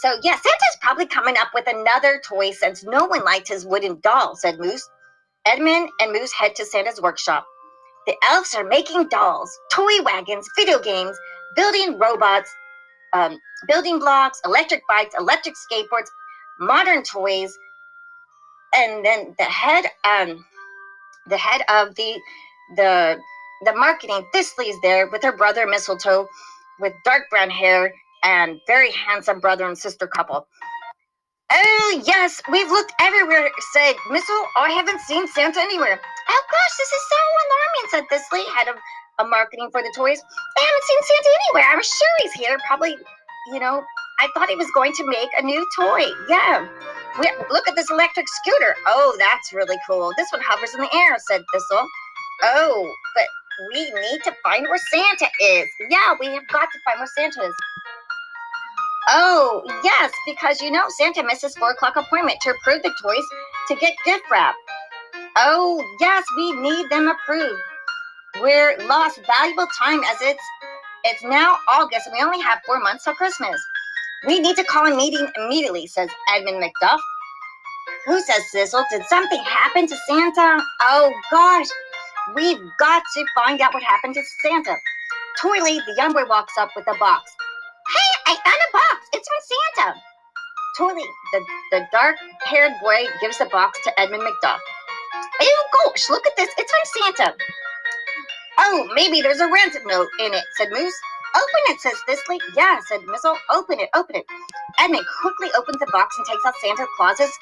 So, 0.00 0.14
yeah, 0.22 0.32
Santa's 0.32 0.78
probably 0.80 1.06
coming 1.06 1.36
up 1.38 1.48
with 1.54 1.66
another 1.66 2.20
toy 2.24 2.50
since 2.50 2.82
no 2.82 3.04
one 3.04 3.24
liked 3.24 3.48
his 3.48 3.66
wooden 3.66 4.00
doll, 4.00 4.36
said 4.36 4.58
Moose. 4.58 4.88
Edmund 5.46 5.90
and 6.00 6.12
Moose 6.12 6.32
head 6.32 6.54
to 6.56 6.64
Santa's 6.64 7.00
workshop. 7.00 7.46
The 8.06 8.14
elves 8.30 8.54
are 8.54 8.64
making 8.64 9.08
dolls, 9.08 9.50
toy 9.70 10.02
wagons, 10.02 10.48
video 10.56 10.78
games, 10.78 11.16
building 11.54 11.98
robots, 11.98 12.50
um, 13.14 13.38
building 13.68 13.98
blocks, 13.98 14.40
electric 14.44 14.82
bikes, 14.88 15.14
electric 15.18 15.54
skateboards, 15.56 16.08
modern 16.60 17.02
toys, 17.02 17.56
and 18.74 19.04
then 19.04 19.34
the 19.38 19.44
head, 19.44 19.86
um, 20.04 20.44
the 21.28 21.38
head 21.38 21.62
of 21.68 21.94
the 21.96 22.20
the 22.76 23.18
the 23.64 23.74
marketing, 23.74 24.26
Thistley's 24.34 24.76
there 24.82 25.08
with 25.08 25.22
her 25.22 25.36
brother 25.36 25.66
Mistletoe, 25.66 26.28
with 26.80 26.92
dark 27.04 27.24
brown 27.30 27.50
hair 27.50 27.92
and 28.24 28.60
very 28.66 28.90
handsome 28.92 29.40
brother 29.40 29.66
and 29.66 29.78
sister 29.78 30.06
couple. 30.06 30.46
Oh 31.52 32.02
yes, 32.06 32.42
we've 32.50 32.68
looked 32.68 32.92
everywhere. 33.00 33.50
Said 33.72 33.94
Missile, 34.10 34.46
I 34.56 34.70
haven't 34.70 35.00
seen 35.02 35.28
Santa 35.28 35.60
anywhere. 35.60 36.00
Oh 36.30 36.42
gosh, 36.50 36.78
this 36.78 36.88
is 36.88 37.04
so 37.10 37.18
alarming," 37.44 37.88
said 37.90 38.04
Thistley, 38.10 38.54
head 38.56 38.68
of 38.68 38.76
a 39.18 39.24
marketing 39.24 39.68
for 39.70 39.82
the 39.82 39.92
toys. 39.96 40.20
I 40.56 40.60
haven't 40.60 40.84
seen 40.84 40.98
Santa 41.02 41.30
anywhere. 41.40 41.68
I'm 41.70 41.82
sure 41.82 42.14
he's 42.22 42.32
here. 42.32 42.58
Probably, 42.66 42.96
you 43.52 43.60
know, 43.60 43.82
I 44.18 44.28
thought 44.34 44.48
he 44.48 44.56
was 44.56 44.70
going 44.74 44.92
to 44.92 45.06
make 45.06 45.28
a 45.38 45.42
new 45.42 45.66
toy. 45.76 46.04
Yeah. 46.28 46.68
We, 47.18 47.30
look 47.50 47.68
at 47.68 47.76
this 47.76 47.90
electric 47.90 48.26
scooter. 48.28 48.74
Oh, 48.86 49.14
that's 49.18 49.52
really 49.52 49.76
cool. 49.86 50.12
This 50.16 50.30
one 50.32 50.40
hovers 50.44 50.74
in 50.74 50.80
the 50.80 50.94
air, 50.94 51.16
said 51.28 51.42
Thistle. 51.52 51.86
Oh, 52.44 52.94
but 53.14 53.26
we 53.74 53.84
need 53.84 54.22
to 54.24 54.32
find 54.42 54.66
where 54.68 54.80
Santa 54.90 55.28
is. 55.40 55.68
Yeah, 55.90 56.14
we 56.18 56.26
have 56.26 56.48
got 56.48 56.68
to 56.72 56.78
find 56.86 56.98
where 56.98 57.08
Santa 57.16 57.48
is. 57.48 57.54
Oh, 59.08 59.62
yes, 59.82 60.12
because 60.26 60.60
you 60.62 60.70
know 60.70 60.84
Santa 60.96 61.22
misses 61.24 61.56
four 61.56 61.72
o'clock 61.72 61.96
appointment 61.96 62.38
to 62.42 62.50
approve 62.50 62.82
the 62.82 62.94
toys 63.02 63.24
to 63.68 63.74
get 63.76 63.94
gift 64.04 64.22
wrap. 64.30 64.54
Oh, 65.36 65.84
yes, 66.00 66.24
we 66.36 66.52
need 66.52 66.88
them 66.88 67.08
approved. 67.08 67.60
We're 68.42 68.76
lost 68.88 69.20
valuable 69.38 69.68
time 69.78 70.02
as 70.02 70.16
it's 70.20 70.42
it's 71.04 71.22
now 71.22 71.58
August 71.68 72.08
and 72.08 72.14
we 72.18 72.24
only 72.24 72.40
have 72.40 72.58
four 72.66 72.80
months 72.80 73.04
till 73.04 73.14
Christmas. 73.14 73.54
We 74.26 74.40
need 74.40 74.56
to 74.56 74.64
call 74.64 74.92
a 74.92 74.96
meeting 74.96 75.28
immediately, 75.36 75.86
says 75.86 76.10
Edmund 76.34 76.60
McDuff. 76.60 76.98
Who 78.06 78.20
says 78.20 78.42
Sizzle? 78.50 78.84
Did 78.90 79.04
something 79.04 79.40
happen 79.44 79.86
to 79.86 79.96
Santa? 80.08 80.60
Oh 80.80 81.12
gosh, 81.30 81.68
we've 82.34 82.58
got 82.80 83.04
to 83.14 83.24
find 83.36 83.60
out 83.60 83.74
what 83.74 83.84
happened 83.84 84.14
to 84.14 84.22
Santa. 84.42 84.74
Toily, 85.40 85.78
the 85.86 85.94
young 85.96 86.12
boy, 86.12 86.26
walks 86.28 86.54
up 86.58 86.70
with 86.74 86.86
a 86.88 86.98
box. 86.98 87.30
Hey, 87.94 88.32
I 88.32 88.34
found 88.44 88.56
a 88.56 88.72
box. 88.72 89.08
It's 89.12 89.28
from 89.28 89.84
Santa. 89.86 90.00
Toily, 90.78 91.06
the, 91.32 91.44
the 91.70 91.86
dark 91.92 92.16
haired 92.44 92.72
boy, 92.82 93.04
gives 93.20 93.38
the 93.38 93.46
box 93.46 93.78
to 93.84 94.00
Edmund 94.00 94.24
McDuff. 94.24 94.58
Oh 95.40 95.64
gosh, 95.86 96.10
look 96.10 96.26
at 96.26 96.36
this. 96.36 96.50
It's 96.58 96.72
from 96.72 97.14
Santa. 97.16 97.34
Oh, 98.64 98.88
maybe 98.94 99.20
there's 99.20 99.40
a 99.40 99.50
ransom 99.50 99.82
note 99.86 100.08
in 100.20 100.32
it, 100.32 100.44
said 100.56 100.70
Moose. 100.70 100.94
Open 101.34 101.62
it, 101.74 101.80
says 101.80 101.98
Thistley. 102.08 102.38
Yeah, 102.56 102.78
said 102.86 103.00
Missile. 103.06 103.36
Open 103.50 103.80
it, 103.80 103.88
open 103.94 104.16
it. 104.16 104.24
Edmund 104.78 105.04
quickly 105.20 105.48
opens 105.56 105.78
the 105.78 105.90
box 105.90 106.16
and 106.16 106.26
takes 106.26 106.44
out 106.46 106.54
Santa 106.62 106.86
Claus's 106.96 107.32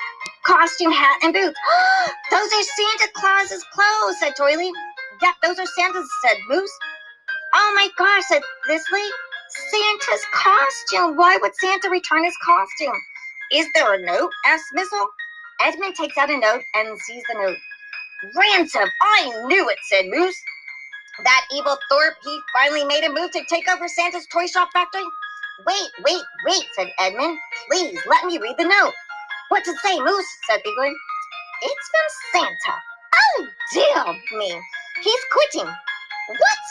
costume, 0.44 0.92
hat, 0.92 1.18
and 1.22 1.34
boots. 1.34 1.58
those 2.30 2.48
are 2.52 2.62
Santa 2.62 3.08
Claus's 3.14 3.64
clothes, 3.74 4.18
said 4.20 4.32
Toily. 4.38 4.70
Yep, 5.20 5.34
those 5.42 5.58
are 5.58 5.66
Santa's, 5.66 6.08
said 6.24 6.38
Moose. 6.48 6.78
Oh 7.54 7.72
my 7.74 7.88
gosh, 7.98 8.24
said 8.28 8.42
Thistley. 8.68 9.08
Santa's 9.70 10.24
costume. 10.32 11.16
Why 11.16 11.36
would 11.42 11.52
Santa 11.56 11.90
return 11.90 12.24
his 12.24 12.36
costume? 12.46 12.96
Is 13.52 13.66
there 13.74 13.92
a 13.94 14.02
note? 14.06 14.30
asked 14.46 14.72
Missile. 14.72 15.08
Edmund 15.60 15.96
takes 15.96 16.16
out 16.16 16.30
a 16.30 16.38
note 16.38 16.62
and 16.74 16.98
sees 17.00 17.22
the 17.28 17.34
note. 17.34 17.58
Ransom! 18.36 18.88
I 19.02 19.46
knew 19.46 19.68
it, 19.68 19.78
said 19.88 20.06
Moose. 20.08 20.40
That 21.24 21.44
evil 21.54 21.76
Thorpe, 21.90 22.16
he 22.24 22.40
finally 22.54 22.84
made 22.84 23.04
a 23.04 23.12
move 23.12 23.30
to 23.32 23.42
take 23.48 23.68
over 23.68 23.88
Santa's 23.88 24.26
toy 24.32 24.46
shop 24.46 24.70
factory. 24.72 25.04
Wait, 25.66 25.90
wait, 26.04 26.22
wait, 26.46 26.64
said 26.74 26.88
Edmund. 26.98 27.38
Please, 27.70 27.98
let 28.06 28.24
me 28.26 28.38
read 28.38 28.56
the 28.58 28.64
note. 28.64 28.94
What's 29.50 29.68
it 29.68 29.76
say, 29.84 29.98
Moose? 30.00 30.26
said 30.48 30.60
Bigwig. 30.64 30.94
It's 31.62 31.90
from 31.90 32.08
Santa. 32.42 32.78
Oh, 33.14 33.46
dear 33.74 34.38
me. 34.38 34.60
He's 35.02 35.24
quitting. 35.32 35.66
What? 35.68 36.64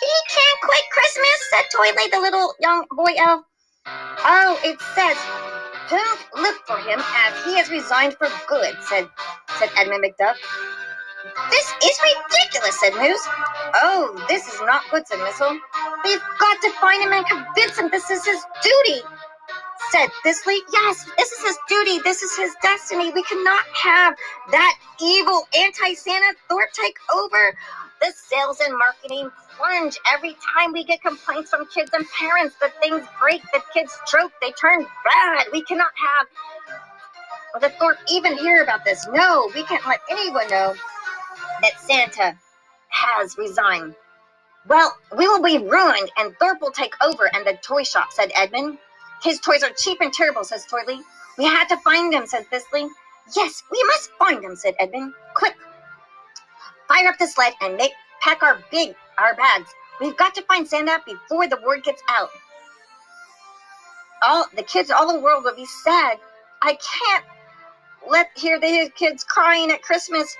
He 0.00 0.12
can't 0.30 0.60
quit 0.62 0.84
Christmas, 0.92 1.50
said 1.50 1.64
Toily, 1.74 2.10
the 2.10 2.20
little 2.20 2.54
young 2.60 2.84
boy 2.90 3.12
elf. 3.18 3.44
Oh, 4.08 4.60
it 4.64 4.80
says, 4.94 5.16
don't 5.90 6.42
look 6.42 6.56
for 6.66 6.78
him 6.78 7.00
as 7.00 7.44
he 7.44 7.56
has 7.56 7.70
resigned 7.70 8.14
for 8.14 8.28
good, 8.48 8.76
said, 8.82 9.08
said 9.58 9.70
Edmund 9.76 10.04
McDuff. 10.04 10.36
This 11.50 11.72
is 11.84 11.98
ridiculous, 12.02 12.80
said 12.80 12.94
Moose. 12.94 13.28
Oh, 13.82 14.24
this 14.28 14.46
is 14.46 14.60
not 14.62 14.82
good, 14.90 15.06
said 15.06 15.18
Missile. 15.20 15.58
We've 16.04 16.20
got 16.38 16.60
to 16.62 16.70
find 16.80 17.02
him 17.02 17.12
and 17.12 17.26
convince 17.26 17.78
him 17.78 17.88
this 17.90 18.10
is 18.10 18.24
his 18.24 18.42
duty, 18.62 19.00
said 19.90 20.08
Thistle. 20.22 20.52
Yes, 20.72 21.08
this 21.16 21.32
is 21.32 21.42
his 21.42 21.58
duty. 21.68 21.98
This 22.04 22.22
is 22.22 22.36
his 22.36 22.54
destiny. 22.62 23.10
We 23.12 23.22
cannot 23.24 23.64
have 23.74 24.14
that 24.50 24.78
evil 25.00 25.46
anti-Santa 25.56 26.34
Thorpe 26.48 26.72
take 26.72 26.96
over. 27.14 27.56
The 28.00 28.12
sales 28.12 28.60
and 28.60 28.76
marketing 28.76 29.30
plunge 29.56 29.98
every 30.12 30.36
time 30.54 30.72
we 30.72 30.84
get 30.84 31.00
complaints 31.00 31.50
from 31.50 31.66
kids 31.72 31.90
and 31.94 32.04
parents 32.10 32.56
that 32.60 32.78
things 32.80 33.06
break, 33.18 33.40
that 33.52 33.62
kids 33.72 33.96
choke, 34.06 34.32
they 34.42 34.50
turn 34.52 34.84
bad. 35.04 35.46
We 35.52 35.62
cannot 35.62 35.92
have 35.96 37.62
the 37.62 37.70
Thorpe 37.78 37.98
even 38.10 38.36
hear 38.36 38.62
about 38.62 38.84
this. 38.84 39.06
No, 39.10 39.50
we 39.54 39.62
can't 39.62 39.86
let 39.86 40.00
anyone 40.10 40.48
know 40.50 40.74
that 41.62 41.80
Santa 41.80 42.36
has 42.94 43.36
resigned. 43.36 43.94
Well, 44.66 44.96
we 45.16 45.28
will 45.28 45.42
be 45.42 45.58
ruined 45.58 46.10
and 46.16 46.34
Thorpe 46.38 46.60
will 46.60 46.70
take 46.70 46.94
over 47.02 47.28
and 47.34 47.46
the 47.46 47.58
toy 47.62 47.82
shop, 47.82 48.12
said 48.12 48.32
Edmund. 48.34 48.78
His 49.22 49.40
toys 49.40 49.62
are 49.62 49.70
cheap 49.76 50.00
and 50.00 50.12
terrible, 50.12 50.44
says 50.44 50.66
Toily. 50.66 51.00
We 51.36 51.44
had 51.44 51.66
to 51.68 51.76
find 51.78 52.12
him, 52.14 52.26
said 52.26 52.46
Thistle. 52.46 52.88
Yes, 53.34 53.62
we 53.70 53.82
must 53.84 54.10
find 54.12 54.44
him, 54.44 54.54
said 54.56 54.74
Edmund. 54.78 55.12
Quick, 55.34 55.54
fire 56.88 57.08
up 57.08 57.18
the 57.18 57.26
sled 57.26 57.54
and 57.60 57.76
make 57.76 57.92
pack 58.20 58.42
our 58.42 58.58
big 58.70 58.94
our 59.18 59.34
bags. 59.34 59.70
We've 60.00 60.16
got 60.16 60.34
to 60.34 60.42
find 60.42 60.66
Santa 60.66 61.00
before 61.06 61.48
the 61.48 61.58
word 61.64 61.84
gets 61.84 62.02
out. 62.08 62.30
All 64.22 64.46
the 64.56 64.62
kids 64.62 64.90
all 64.90 65.12
the 65.12 65.20
world 65.20 65.44
will 65.44 65.54
be 65.54 65.66
sad. 65.66 66.18
I 66.62 66.76
can't 66.76 67.24
let 68.08 68.30
hear 68.36 68.58
the 68.58 68.90
kids 68.94 69.24
crying 69.24 69.70
at 69.70 69.82
Christmas. 69.82 70.34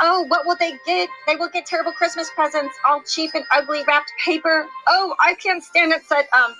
Oh, 0.00 0.24
what 0.28 0.46
will 0.46 0.56
they 0.56 0.74
get? 0.86 1.08
They 1.26 1.36
will 1.36 1.48
get 1.48 1.66
terrible 1.66 1.92
Christmas 1.92 2.30
presents, 2.34 2.76
all 2.86 3.00
cheap 3.02 3.30
and 3.34 3.44
ugly 3.50 3.82
wrapped 3.88 4.12
paper. 4.24 4.66
Oh, 4.86 5.14
I 5.20 5.34
can't 5.34 5.62
stand 5.62 5.92
it, 5.92 6.02
said 6.04 6.26
um 6.32 6.54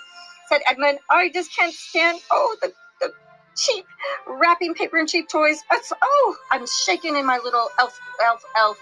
said 0.49 0.61
Edmund. 0.69 0.99
I 1.11 1.31
just 1.31 1.55
can't 1.55 1.75
stand 1.75 2.21
oh 2.31 2.57
the 2.63 2.73
the 3.01 3.11
cheap 3.57 3.85
wrapping 4.27 4.75
paper 4.75 4.99
and 4.99 5.09
cheap 5.09 5.29
toys. 5.29 5.63
It's, 5.73 5.93
oh, 6.03 6.37
I'm 6.51 6.67
shaking 6.67 7.17
in 7.17 7.27
my 7.27 7.39
little 7.39 7.69
elf 7.79 7.99
elf 8.25 8.43
elf 8.57 8.79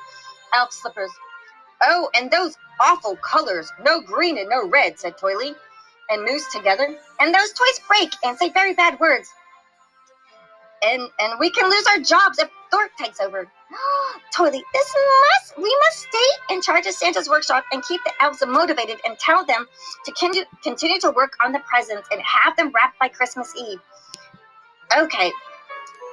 elf 0.54 0.72
slippers. 0.72 1.10
Oh, 1.82 2.08
and 2.16 2.30
those 2.30 2.56
awful 2.80 3.16
colors. 3.16 3.70
No 3.80 4.00
green 4.00 4.38
and 4.38 4.48
no 4.50 4.68
red, 4.68 4.98
said 4.98 5.16
Toily 5.18 5.54
and 6.10 6.24
Moose 6.24 6.46
together. 6.52 6.96
And 7.20 7.34
those 7.34 7.52
toys 7.52 7.80
break 7.88 8.10
and 8.24 8.36
say 8.38 8.50
very 8.50 8.74
bad 8.74 9.00
words. 9.00 9.28
And 10.82 11.10
and 11.20 11.38
we 11.40 11.50
can 11.50 11.70
lose 11.70 11.86
our 11.88 11.98
jobs 11.98 12.38
if 12.38 12.48
Thorpe 12.70 12.90
takes 12.98 13.20
over. 13.20 13.50
Toily, 14.36 14.62
this 14.72 14.94
must 15.22 15.58
we 15.58 15.76
must 15.84 15.98
stay 15.98 16.54
in 16.54 16.62
charge 16.62 16.86
of 16.86 16.92
Santa's 16.92 17.28
workshop 17.28 17.64
and 17.72 17.82
keep 17.84 18.00
the 18.04 18.12
elves 18.20 18.42
motivated 18.46 18.98
and 19.06 19.18
tell 19.18 19.44
them 19.44 19.66
to 20.04 20.12
continue 20.12 20.44
continue 20.62 21.00
to 21.00 21.10
work 21.10 21.32
on 21.44 21.52
the 21.52 21.60
presents 21.60 22.08
and 22.10 22.20
have 22.22 22.56
them 22.56 22.72
wrapped 22.74 22.98
by 22.98 23.08
Christmas 23.08 23.52
Eve. 23.56 23.80
Okay, 24.96 25.32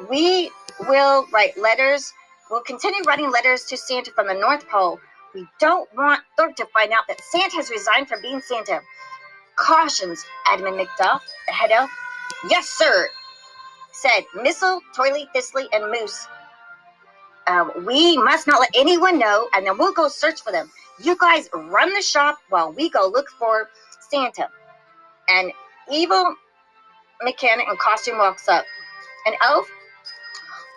we 0.09 0.51
will 0.87 1.25
write 1.31 1.57
letters. 1.57 2.11
We'll 2.49 2.61
continue 2.61 3.01
writing 3.03 3.31
letters 3.31 3.65
to 3.65 3.77
Santa 3.77 4.11
from 4.11 4.27
the 4.27 4.33
North 4.33 4.67
Pole. 4.67 4.99
We 5.33 5.47
don't 5.59 5.89
want 5.95 6.21
Thorpe 6.37 6.55
to 6.57 6.65
find 6.67 6.91
out 6.91 7.05
that 7.07 7.19
Santa 7.21 7.55
has 7.57 7.69
resigned 7.69 8.07
from 8.07 8.21
being 8.21 8.41
Santa. 8.41 8.81
Cautions, 9.55 10.23
Edmund 10.51 10.77
McDuff, 10.79 11.21
the 11.47 11.53
head 11.53 11.71
elf. 11.71 11.89
Yes, 12.49 12.67
sir, 12.67 13.07
said 13.91 14.23
Missile, 14.35 14.81
Toily, 14.95 15.27
Thistle, 15.33 15.67
and 15.71 15.91
Moose. 15.91 16.27
Um, 17.47 17.85
we 17.85 18.17
must 18.17 18.47
not 18.47 18.59
let 18.59 18.69
anyone 18.75 19.19
know, 19.19 19.49
and 19.53 19.65
then 19.65 19.77
we'll 19.77 19.93
go 19.93 20.07
search 20.07 20.41
for 20.41 20.51
them. 20.51 20.71
You 21.01 21.17
guys 21.17 21.49
run 21.53 21.93
the 21.93 22.01
shop 22.01 22.37
while 22.49 22.71
we 22.71 22.89
go 22.89 23.07
look 23.07 23.27
for 23.29 23.69
Santa. 24.09 24.47
And 25.27 25.51
evil 25.91 26.35
mechanic 27.21 27.67
in 27.69 27.75
costume 27.77 28.17
walks 28.17 28.47
up. 28.47 28.65
An 29.25 29.33
elf? 29.41 29.67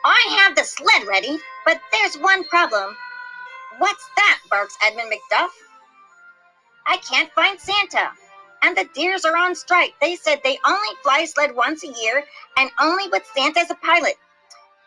I 0.05 0.39
have 0.41 0.57
the 0.57 0.65
sled 0.65 1.07
ready, 1.09 1.39
but 1.65 1.81
there's 1.93 2.17
one 2.17 2.45
problem. 2.45 2.97
What's 3.79 4.09
that? 4.17 4.39
barks 4.49 4.77
Edmund 4.85 5.13
McDuff. 5.13 5.51
I 6.87 6.97
can't 6.99 7.31
find 7.33 7.61
Santa. 7.61 8.11
And 8.63 8.77
the 8.77 8.89
deers 8.95 9.25
are 9.25 9.37
on 9.37 9.55
strike. 9.55 9.95
They 10.01 10.17
said 10.17 10.41
they 10.43 10.59
only 10.67 10.89
fly 11.03 11.25
sled 11.25 11.55
once 11.55 11.85
a 11.85 11.93
year 12.03 12.25
and 12.57 12.71
only 12.81 13.09
with 13.09 13.25
Santa 13.35 13.61
as 13.61 13.71
a 13.71 13.75
pilot. 13.77 14.15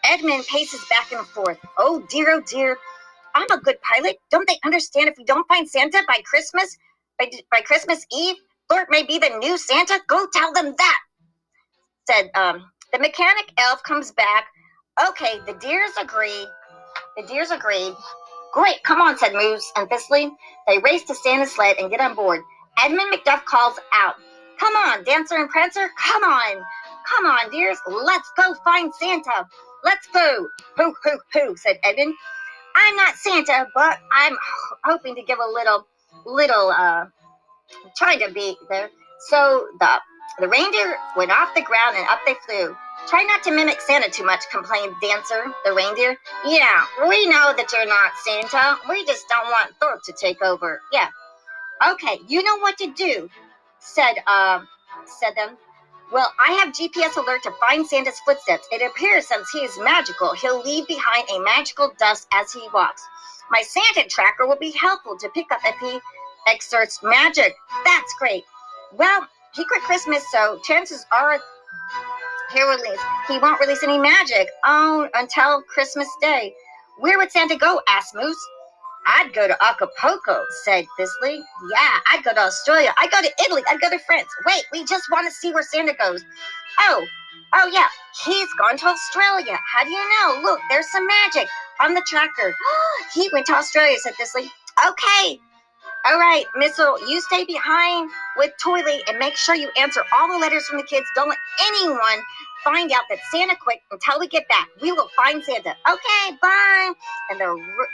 Edmund 0.04 0.46
paces 0.48 0.84
back 0.90 1.12
and 1.12 1.26
forth. 1.28 1.60
Oh 1.78 2.04
dear, 2.10 2.32
oh 2.32 2.42
dear. 2.42 2.78
I'm 3.36 3.50
a 3.52 3.60
good 3.60 3.78
pilot. 3.82 4.18
Don't 4.32 4.48
they 4.48 4.60
understand 4.66 5.08
if 5.08 5.18
we 5.18 5.24
don't 5.24 5.48
find 5.48 5.70
Santa 5.70 6.02
by 6.08 6.22
Christmas, 6.26 6.78
by, 7.18 7.30
by 7.52 7.62
Christmas 7.62 8.06
Eve, 8.12 8.36
Thorpe 8.70 8.90
may 8.90 9.04
be 9.04 9.20
the 9.20 9.38
new 9.40 9.58
Santa? 9.58 10.00
Go 10.08 10.26
tell 10.34 10.54
them 10.54 10.74
that, 10.78 10.98
said 12.10 12.30
um, 12.36 12.64
the 12.92 13.00
mechanic 13.00 13.52
elf 13.58 13.84
comes 13.84 14.12
back. 14.12 14.48
Okay, 15.10 15.40
the 15.46 15.54
deers 15.54 15.92
agree. 16.02 16.48
The 17.18 17.24
deers 17.24 17.52
agreed. 17.52 17.94
Great, 18.54 18.84
come 18.84 19.02
on, 19.02 19.18
said 19.18 19.34
Moose 19.34 19.72
and 19.76 19.90
Thistle. 19.90 20.36
They 20.68 20.80
race 20.80 21.04
to 21.06 21.16
Santa's 21.16 21.52
sled 21.54 21.78
and 21.80 21.90
get 21.92 22.02
on 22.02 22.16
board. 22.16 22.42
Edmund 22.84 23.14
McDuff 23.14 23.46
calls 23.46 23.78
out, 23.94 24.16
Come 24.60 24.74
on, 24.76 25.04
Dancer 25.04 25.36
and 25.36 25.50
Prancer, 25.50 25.90
come 25.98 26.24
on. 26.24 26.58
Come 27.08 27.26
on, 27.26 27.50
dears, 27.52 27.78
let's 27.88 28.32
go 28.36 28.54
find 28.66 28.94
Santa. 28.96 29.48
Let's 29.84 30.08
go. 30.08 30.48
Hoo, 30.78 30.94
hoo, 31.04 31.20
hoo, 31.34 31.56
said 31.58 31.80
Edmund. 31.84 32.14
I'm 32.76 32.96
not 32.96 33.16
Santa, 33.16 33.68
but 33.74 34.00
I'm 34.14 34.38
hoping 34.84 35.16
to 35.16 35.24
give 35.24 35.40
a 35.40 35.52
little, 35.52 35.86
little, 36.26 36.70
uh, 36.70 37.06
trying 37.98 38.20
to 38.20 38.32
be 38.32 38.56
there. 38.70 38.90
So 39.28 39.68
the, 39.80 39.90
the 40.40 40.48
reindeer 40.48 40.96
went 41.18 41.32
off 41.32 41.54
the 41.56 41.62
ground 41.62 41.98
and 41.98 42.08
up 42.08 42.20
they 42.26 42.36
flew. 42.48 42.76
Try 43.08 43.24
not 43.24 43.44
to 43.44 43.52
mimic 43.52 43.82
Santa 43.82 44.10
too 44.10 44.26
much, 44.26 44.42
complained 44.52 44.94
Dancer, 45.02 45.46
the 45.66 45.74
reindeer. 45.74 46.16
Yeah, 46.46 46.86
we 47.08 47.26
know 47.28 47.54
that 47.56 47.72
you're 47.74 47.88
not 47.88 48.12
Santa. 48.24 48.78
We 48.90 49.06
just 49.06 49.28
don't 49.30 49.48
want 49.48 49.74
Thorpe 49.80 50.04
to 50.04 50.14
take 50.14 50.42
over. 50.42 50.82
Yeah. 50.92 51.08
Okay, 51.92 52.20
you 52.28 52.44
know 52.44 52.58
what 52.58 52.78
to 52.80 52.92
do, 52.92 53.30
said 53.80 54.16
um 54.28 54.68
said 55.06 55.36
them. 55.36 55.58
Well, 56.12 56.34
I 56.44 56.54
have 56.54 56.74
GPS 56.74 57.18
alert 57.18 57.44
to 57.44 57.52
find 57.60 57.86
Santa's 57.86 58.20
footsteps. 58.26 58.68
It 58.72 58.82
appears 58.82 59.28
since 59.28 59.50
he 59.52 59.60
is 59.60 59.78
magical, 59.80 60.34
he'll 60.34 60.62
leave 60.62 60.88
behind 60.88 61.30
a 61.30 61.40
magical 61.40 61.94
dust 62.00 62.28
as 62.34 62.52
he 62.52 62.68
walks. 62.74 63.04
My 63.52 63.62
Santa 63.62 64.08
tracker 64.10 64.48
will 64.48 64.58
be 64.58 64.72
helpful 64.72 65.18
to 65.18 65.30
pick 65.30 65.52
up 65.52 65.60
if 65.64 65.78
he 65.80 66.00
exerts 66.48 67.02
magic. 67.04 67.56
That's 67.86 68.14
great. 68.20 68.44
Well, 68.94 69.28
he 69.54 69.66
quit 69.66 69.84
Christmas, 69.84 70.24
so 70.32 70.60
chances 70.64 71.06
are 71.12 71.40
he 72.54 72.64
release. 72.64 73.00
He 73.28 73.38
won't 73.38 73.60
release 73.60 73.84
any 73.84 74.00
magic. 74.00 74.50
Oh, 74.64 75.08
until 75.14 75.62
Christmas 75.64 76.08
Day. 76.22 76.54
Where 76.98 77.18
would 77.20 77.32
Santa 77.32 77.56
go? 77.56 77.82
asked 77.88 78.16
Moose. 78.16 78.48
I'd 79.06 79.34
go 79.34 79.48
to 79.48 79.58
Acapulco, 79.64 80.46
said 80.64 80.86
Thistle. 80.98 81.44
Yeah, 81.72 82.00
I'd 82.12 82.24
go 82.24 82.34
to 82.34 82.42
Australia. 82.42 82.94
I'd 82.98 83.12
go 83.12 83.22
to 83.22 83.32
Italy. 83.46 83.64
I'd 83.68 83.82
go 83.82 83.90
to 83.90 84.00
France. 84.00 84.28
Wait, 84.46 84.64
we 84.72 84.86
just 84.86 85.10
want 85.12 85.28
to 85.28 85.34
see 85.34 85.52
where 85.52 85.64
Santa 85.64 85.94
goes. 85.94 86.24
Oh, 86.80 87.06
oh 87.56 87.70
yeah, 87.74 87.88
he's 88.26 88.50
gone 88.58 88.78
to 88.78 88.88
Australia. 88.88 89.58
How 89.74 89.84
do 89.84 89.90
you 89.90 90.10
know? 90.22 90.42
Look, 90.44 90.60
there's 90.70 90.92
some 90.92 91.08
magic 91.08 91.48
on 91.82 91.94
the 91.94 92.04
tracker. 92.08 92.54
he 93.14 93.30
went 93.34 93.46
to 93.48 93.54
Australia, 93.54 93.98
said 94.04 94.16
Thistle. 94.16 94.48
Okay, 94.88 95.40
all 96.06 96.18
right, 96.18 96.46
Missile, 96.56 96.98
you 97.10 97.20
stay 97.22 97.44
behind 97.44 98.10
with 98.38 98.52
Toily 98.64 99.02
and 99.08 99.20
make 99.20 99.36
sure 99.36 99.54
you 99.54 99.70
answer 99.78 100.02
all 100.14 100.32
the 100.32 100.38
letters 100.38 100.66
from 100.66 100.78
the 100.78 100.86
kids. 100.86 101.06
Don't 101.14 101.28
let 101.28 101.38
anyone 101.62 102.24
find 102.64 102.92
out 102.92 103.04
that 103.10 103.20
Santa 103.32 103.56
quit 103.56 103.80
until 103.92 104.20
we 104.20 104.28
get 104.28 104.48
back. 104.48 104.68
We 104.82 104.92
will 104.92 105.10
find 105.16 105.44
Santa. 105.44 105.76
Okay, 105.90 106.38
bye. 106.42 106.94
And 107.30 107.40
the 107.40 107.46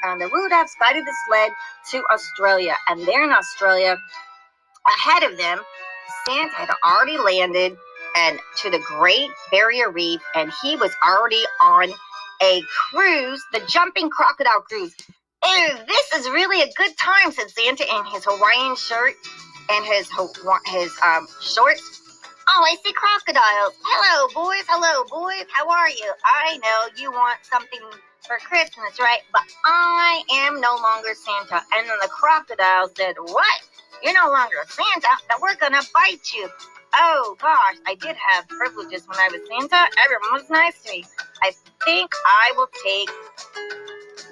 uh, 0.05 0.17
the 0.17 0.25
Rudolphs 0.25 0.71
guided 0.79 1.05
the 1.05 1.13
sled 1.27 1.51
to 1.91 2.03
Australia, 2.11 2.75
and 2.87 3.01
there 3.01 3.23
in 3.23 3.31
Australia, 3.31 3.97
ahead 4.87 5.23
of 5.23 5.37
them, 5.37 5.59
Santa 6.25 6.55
had 6.55 6.69
already 6.85 7.17
landed 7.17 7.77
and 8.17 8.39
to 8.61 8.69
the 8.69 8.79
Great 8.79 9.29
Barrier 9.51 9.91
Reef, 9.91 10.21
and 10.35 10.51
he 10.61 10.75
was 10.77 10.91
already 11.05 11.43
on 11.61 11.89
a 12.41 12.61
cruise, 12.89 13.43
the 13.51 13.61
Jumping 13.67 14.09
Crocodile 14.09 14.61
Cruise. 14.61 14.95
Oh, 15.43 15.79
this 15.87 16.13
is 16.13 16.29
really 16.29 16.61
a 16.61 16.71
good 16.75 16.97
time, 16.97 17.31
said 17.31 17.49
Santa 17.49 17.83
in 17.83 18.05
his 18.05 18.25
Hawaiian 18.25 18.75
shirt 18.75 19.13
and 19.69 19.85
his 19.85 20.09
his 20.67 20.97
um, 21.03 21.27
shorts. 21.41 22.01
Oh, 22.47 22.63
I 22.63 22.75
see 22.85 22.93
crocodiles. 22.93 23.73
Hello, 23.81 24.29
boys. 24.29 24.65
Hello, 24.69 25.03
boys. 25.09 25.47
How 25.51 25.67
are 25.67 25.89
you? 25.89 26.13
I 26.23 26.57
know 26.61 26.93
you 26.95 27.11
want 27.11 27.39
something 27.41 27.81
for 28.21 28.37
Christmas, 28.37 28.99
right? 28.99 29.21
But 29.33 29.43
I 29.65 30.21
am 30.45 30.61
no 30.61 30.75
longer 30.77 31.15
Santa. 31.15 31.65
And 31.73 31.89
then 31.89 31.97
the 32.01 32.09
crocodile 32.09 32.89
said, 32.95 33.15
What? 33.17 33.59
You're 34.03 34.13
no 34.13 34.29
longer 34.29 34.61
Santa? 34.69 35.09
Then 35.27 35.39
we're 35.41 35.55
gonna 35.57 35.81
bite 35.93 36.33
you. 36.33 36.47
Oh 36.93 37.35
gosh, 37.41 37.77
I 37.87 37.95
did 37.95 38.15
have 38.15 38.47
privileges 38.47 39.07
when 39.07 39.17
I 39.17 39.29
was 39.33 39.41
Santa. 39.49 39.89
Everyone 40.05 40.33
was 40.41 40.49
nice 40.49 40.81
to 40.83 40.91
me. 40.91 41.03
I 41.41 41.51
think 41.83 42.11
I 42.25 42.53
will 42.55 42.69
take 42.85 43.09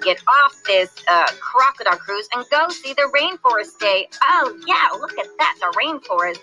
get 0.02 0.22
off 0.44 0.54
this 0.66 0.90
uh, 1.08 1.26
crocodile 1.40 1.98
cruise 1.98 2.28
and 2.34 2.44
go 2.50 2.68
see 2.68 2.92
the 2.92 3.10
rainforest 3.18 3.78
day. 3.80 4.08
Oh 4.22 4.56
yeah, 4.66 4.96
look 5.00 5.18
at 5.18 5.26
that, 5.38 5.56
the 5.60 5.72
rainforest. 5.78 6.38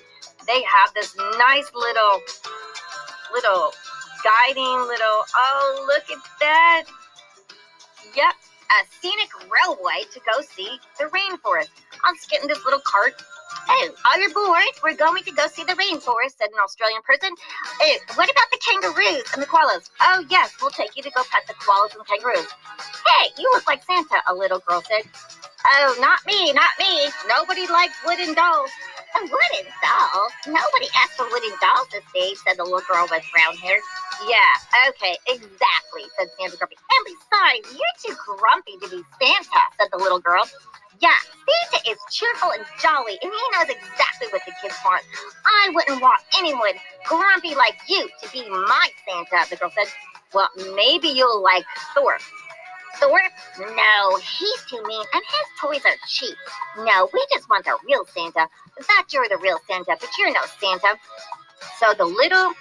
They 0.48 0.62
have 0.64 0.94
this 0.94 1.16
nice 1.38 1.72
little 1.74 2.22
little 3.34 3.74
guiding 4.24 4.88
little 4.88 5.24
oh 5.36 5.86
look 5.88 6.10
at 6.12 6.24
that 6.40 6.84
Yep, 8.16 8.36
a 8.36 8.80
scenic 9.00 9.30
railway 9.48 10.04
to 10.12 10.20
go 10.28 10.42
see 10.42 10.80
the 11.00 11.06
rainforest. 11.06 11.70
I'll 12.04 12.14
just 12.16 12.30
this 12.48 12.64
little 12.66 12.82
cart. 12.84 13.14
Hey, 13.68 13.90
all 14.06 14.20
your 14.20 14.34
bored? 14.34 14.64
we're 14.84 14.96
going 14.96 15.24
to 15.24 15.32
go 15.32 15.48
see 15.48 15.64
the 15.64 15.74
rainforest, 15.74 16.38
said 16.38 16.50
an 16.52 16.60
Australian 16.64 17.02
person. 17.04 17.30
Oh, 17.80 17.98
what 18.16 18.30
about 18.30 18.50
the 18.52 18.60
kangaroos 18.60 19.24
and 19.34 19.42
the 19.42 19.48
koalas? 19.48 19.90
Oh, 20.02 20.26
yes, 20.30 20.56
we'll 20.62 20.72
take 20.72 20.98
you 20.98 21.04
to 21.04 21.12
go 21.12 21.22
pet 21.32 21.44
the 21.48 21.54
koalas 21.54 21.96
and 21.96 22.06
kangaroos. 22.06 22.48
Hey, 22.80 23.30
you 23.38 23.50
look 23.54 23.68
like 23.68 23.84
Santa, 23.84 24.22
a 24.28 24.34
little 24.34 24.60
girl 24.60 24.82
said. 24.82 25.04
Oh, 25.66 25.96
not 26.00 26.20
me, 26.26 26.52
not 26.54 26.72
me. 26.80 27.08
Nobody 27.30 27.68
likes 27.68 27.94
wooden 28.06 28.34
dolls. 28.34 28.72
A 29.16 29.22
wooden 29.22 29.68
doll? 29.84 30.30
Nobody 30.48 30.88
asked 31.04 31.18
for 31.18 31.28
wooden 31.30 31.52
dolls 31.60 31.88
this 31.92 32.04
day, 32.14 32.34
said 32.48 32.58
the 32.58 32.64
little 32.64 32.82
girl 32.88 33.08
with 33.12 33.24
brown 33.34 33.58
hair. 33.58 33.78
Yeah, 34.28 34.90
okay, 34.90 35.18
exactly, 35.28 36.06
said 36.18 36.30
Santa 36.40 36.58
Grumpy. 36.58 36.78
And 36.80 37.04
besides, 37.06 37.76
you're 37.76 37.98
too 38.00 38.16
grumpy 38.24 38.78
to 38.82 38.88
be 38.90 39.04
Santa, 39.20 39.62
said 39.78 39.90
the 39.92 39.98
little 39.98 40.20
girl. 40.20 40.44
Yeah, 41.02 41.18
Santa 41.48 41.92
is 41.92 41.98
cheerful 42.12 42.52
and 42.52 42.64
jolly, 42.80 43.18
and 43.22 43.32
he 43.32 43.44
knows 43.52 43.70
exactly 43.70 44.28
what 44.32 44.42
the 44.46 44.54
kids 44.62 44.76
want. 44.86 45.04
I 45.46 45.72
wouldn't 45.74 46.02
want 46.02 46.22
anyone 46.38 46.74
grumpy 47.06 47.56
like 47.56 47.76
you 47.88 48.08
to 48.22 48.32
be 48.32 48.48
my 48.50 48.88
Santa, 49.06 49.50
the 49.50 49.56
girl 49.58 49.72
said. 49.72 49.88
Well, 50.34 50.50
maybe 50.76 51.10
you'll 51.10 51.44
like 51.44 51.66
Thor. 51.94 52.18
Thor? 52.96 53.20
No, 53.60 54.18
he's 54.18 54.66
too 54.70 54.82
mean, 54.86 55.04
and 55.14 55.24
his 55.26 55.48
toys 55.60 55.86
are 55.86 55.98
cheap. 56.08 56.38
No, 56.78 57.10
we 57.12 57.26
just 57.34 57.50
want 57.50 57.66
a 57.68 57.76
real 57.86 58.06
Santa. 58.06 58.48
That 58.78 59.06
you're 59.12 59.28
the 59.30 59.38
real 59.38 59.60
Santa, 59.68 59.98
but 60.00 60.10
you're 60.18 60.32
no 60.32 60.42
Santa. 60.60 60.98
So 61.80 61.94
the 61.94 62.06
little 62.06 62.54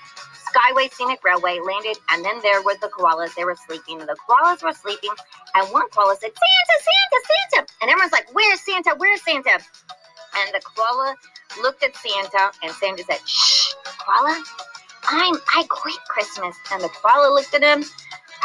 Skyway 0.50 0.92
Scenic 0.92 1.22
Railway 1.22 1.60
landed, 1.60 1.96
and 2.10 2.24
then 2.24 2.40
there 2.42 2.62
were 2.62 2.74
the 2.80 2.88
koalas. 2.88 3.34
They 3.34 3.44
were 3.44 3.56
sleeping. 3.66 3.98
The 3.98 4.16
koalas 4.28 4.62
were 4.62 4.72
sleeping, 4.72 5.10
and 5.54 5.68
one 5.72 5.88
koala 5.90 6.16
said, 6.16 6.32
Santa, 6.34 6.76
Santa, 6.82 7.20
Santa. 7.30 7.72
And 7.82 7.90
everyone's 7.90 8.12
like, 8.12 8.26
Where's 8.34 8.60
Santa? 8.60 8.94
Where's 8.98 9.22
Santa? 9.22 9.58
And 10.36 10.54
the 10.54 10.60
koala 10.60 11.14
looked 11.62 11.84
at 11.84 11.94
Santa, 11.96 12.50
and 12.62 12.72
Santa 12.72 13.04
said, 13.04 13.20
Shh, 13.26 13.72
koala, 14.04 14.42
I'm 15.08 15.34
I 15.54 15.64
quit 15.68 15.98
Christmas. 16.08 16.56
And 16.72 16.82
the 16.82 16.88
koala 16.88 17.32
looked 17.32 17.54
at 17.54 17.62
him, 17.62 17.84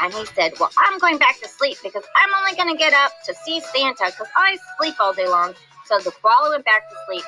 and 0.02 0.14
he 0.14 0.26
said, 0.28 0.54
Well, 0.60 0.72
I'm 0.78 1.00
going 1.00 1.18
back 1.18 1.40
to 1.42 1.50
sleep 1.50 1.78
because 1.84 2.04
I'm 2.16 2.30
only 2.40 2.56
going 2.56 2.72
to 2.72 2.78
get 2.78 2.94
up 2.94 3.12
to 3.26 3.34
see 3.34 3.62
Santa 3.62 4.06
because 4.06 4.30
I 4.36 4.58
sleep 4.78 4.96
all 5.00 5.14
day 5.14 5.28
long. 5.28 5.54
So 5.86 6.00
the 6.00 6.12
koala 6.12 6.52
went 6.52 6.66
back 6.66 6.90
to 6.90 6.96
sleep. 7.08 7.24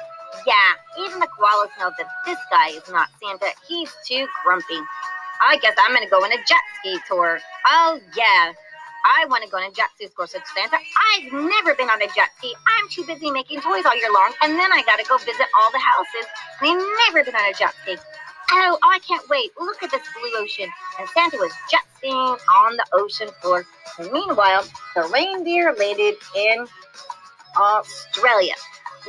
Yeah, 0.48 1.04
even 1.04 1.20
the 1.20 1.28
koalas 1.28 1.76
know 1.78 1.92
that 1.98 2.08
this 2.26 2.40
guy 2.50 2.70
is 2.70 2.88
not 2.90 3.10
Santa. 3.22 3.52
He's 3.68 3.92
too 4.08 4.26
grumpy. 4.46 4.80
I 5.42 5.58
guess 5.58 5.76
I'm 5.78 5.94
gonna 5.94 6.10
go 6.10 6.24
on 6.24 6.32
a 6.32 6.38
jet 6.48 6.64
ski 6.80 6.98
tour. 7.06 7.40
Oh 7.66 8.00
yeah. 8.16 8.54
I 9.04 9.26
want 9.26 9.44
to 9.44 9.50
go 9.50 9.58
on 9.58 9.64
a 9.64 9.72
jet 9.72 9.90
ski 9.96 10.08
tour, 10.16 10.26
said 10.26 10.44
Santa. 10.56 10.78
I've 10.80 11.34
never 11.34 11.76
been 11.76 11.90
on 11.90 12.02
a 12.02 12.08
jet 12.16 12.30
ski. 12.38 12.56
I'm 12.66 12.88
too 12.90 13.06
busy 13.06 13.30
making 13.30 13.60
toys 13.60 13.84
all 13.86 13.96
year 13.96 14.12
long, 14.12 14.32
and 14.42 14.54
then 14.54 14.72
I 14.72 14.84
gotta 14.86 15.04
go 15.04 15.18
visit 15.18 15.48
all 15.60 15.72
the 15.72 15.84
houses. 15.84 16.26
I've 16.62 16.80
never 17.08 17.26
been 17.26 17.36
on 17.36 17.50
a 17.50 17.54
jet 17.54 17.74
ski. 17.84 17.98
Oh, 18.52 18.80
I 18.82 19.00
can't 19.00 19.28
wait. 19.28 19.52
Look 19.60 19.84
at 19.84 19.92
this 19.92 20.08
blue 20.16 20.32
ocean. 20.42 20.70
And 20.98 21.10
Santa 21.10 21.38
was 21.38 21.52
jet 21.70 21.84
skiing 21.98 22.16
on 22.16 22.78
the 22.78 22.86
ocean 22.94 23.28
floor. 23.42 23.66
And 24.00 24.12
meanwhile, 24.14 24.64
the 24.96 25.10
reindeer 25.14 25.76
landed 25.78 26.16
in 26.36 26.68
Australia. 27.58 28.56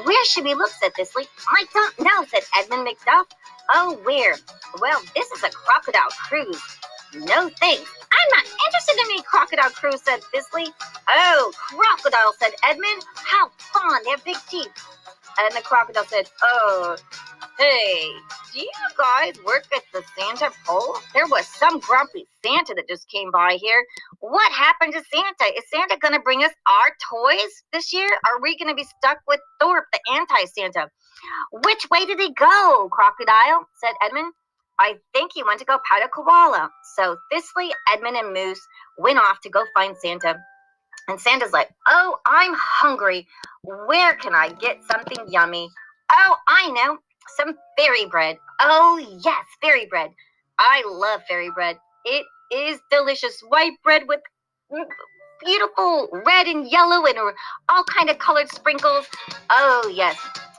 Where 0.04 0.24
should 0.24 0.44
we 0.44 0.54
look, 0.54 0.70
said 0.70 0.94
Thistle. 0.94 1.22
I 1.50 1.64
don't 1.72 2.00
know, 2.00 2.24
said 2.28 2.42
Edmund 2.58 2.88
McDuff. 2.88 3.26
Oh, 3.70 3.98
where? 4.04 4.36
Well, 4.80 5.00
this 5.14 5.30
is 5.32 5.42
a 5.42 5.50
crocodile 5.50 6.10
cruise. 6.28 6.62
No 7.14 7.48
thanks. 7.48 7.90
I'm 8.12 8.30
not 8.36 8.44
interested 8.66 8.94
in 8.94 9.12
any 9.12 9.22
crocodile 9.22 9.70
cruise, 9.70 10.02
said 10.02 10.22
Thistle. 10.32 10.72
Oh, 11.08 11.52
crocodile, 11.56 12.32
said 12.38 12.52
Edmund. 12.64 13.04
How 13.16 13.50
fun, 13.58 14.02
they 14.04 14.10
have 14.10 14.24
big 14.24 14.36
teeth. 14.48 14.70
And 15.40 15.54
the 15.54 15.62
crocodile 15.62 16.04
said, 16.04 16.28
Oh, 16.42 16.96
hey, 17.58 18.10
do 18.54 18.60
you 18.60 18.70
guys 18.96 19.34
work 19.44 19.64
at 19.74 19.82
the 19.92 20.02
Santa 20.16 20.50
pole? 20.66 20.96
There 21.14 21.26
was 21.26 21.46
some 21.46 21.80
grumpy 21.80 22.26
Santa 22.44 22.74
that 22.74 22.88
just 22.88 23.08
came 23.10 23.30
by 23.30 23.58
here. 23.60 23.84
What 24.20 24.50
happened 24.52 24.94
to 24.94 25.02
Santa? 25.12 25.54
Is 25.56 25.64
Santa 25.70 25.98
going 25.98 26.14
to 26.14 26.20
bring 26.20 26.44
us 26.44 26.52
our 26.66 26.90
toys 27.10 27.50
this 27.72 27.92
year? 27.92 28.08
Are 28.26 28.40
we 28.40 28.56
going 28.58 28.68
to 28.68 28.74
be 28.74 28.84
stuck 28.98 29.18
with 29.26 29.40
Thorpe, 29.60 29.86
the 29.92 30.00
anti 30.14 30.44
Santa? 30.46 30.88
Which 31.52 31.86
way 31.90 32.06
did 32.06 32.20
he 32.20 32.32
go, 32.34 32.88
Crocodile? 32.92 33.66
said 33.80 33.94
Edmund. 34.02 34.32
I 34.78 34.96
think 35.12 35.32
he 35.34 35.42
went 35.42 35.58
to 35.58 35.64
go 35.66 35.78
pet 35.90 36.04
a 36.04 36.08
koala. 36.08 36.70
So 36.96 37.16
Thistle, 37.32 37.70
Edmund, 37.92 38.16
and 38.16 38.32
Moose 38.32 38.60
went 38.98 39.18
off 39.18 39.40
to 39.42 39.50
go 39.50 39.64
find 39.74 39.96
Santa. 39.98 40.38
And 41.08 41.20
Santa's 41.20 41.52
like, 41.52 41.70
Oh, 41.88 42.18
I'm 42.26 42.54
hungry. 42.56 43.26
Where 43.64 44.14
can 44.14 44.34
I 44.34 44.50
get 44.50 44.78
something 44.90 45.26
yummy? 45.28 45.68
Oh, 46.12 46.36
I 46.46 46.70
know. 46.70 46.98
Some 47.36 47.54
fairy 47.76 48.06
bread. 48.06 48.38
Oh, 48.60 48.98
yes, 49.24 49.44
fairy 49.62 49.86
bread. 49.86 50.10
I 50.58 50.82
love 50.86 51.22
fairy 51.28 51.50
bread. 51.50 51.76
It 52.04 52.24
is 52.52 52.80
delicious. 52.90 53.40
White 53.48 53.72
bread 53.84 54.02
with 54.08 54.20
mm, 54.72 54.84
beautiful 55.44 56.08
red 56.26 56.46
and 56.46 56.70
yellow 56.70 57.04
and 57.06 57.18
all 57.68 57.84
kind 57.84 58.10
of 58.10 58.18
colored 58.18 58.48
sprinkles. 58.50 59.06
Oh, 59.50 59.92
yes. 59.94 60.16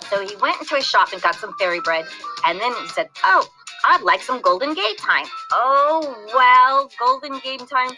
So 0.10 0.26
he 0.26 0.36
went 0.38 0.60
into 0.62 0.76
a 0.76 0.82
shop 0.82 1.14
and 1.14 1.22
got 1.22 1.36
some 1.36 1.54
fairy 1.60 1.82
bread. 1.82 2.06
And 2.46 2.60
then 2.60 2.74
he 2.74 2.88
said, 2.90 3.08
Oh, 3.24 3.48
I'd 3.86 4.02
like 4.02 4.22
some 4.22 4.42
Golden 4.42 4.74
Gaytime. 4.74 5.28
Oh, 5.52 6.26
well, 6.34 6.90
Golden 7.00 7.40
Gaytime. 7.40 7.96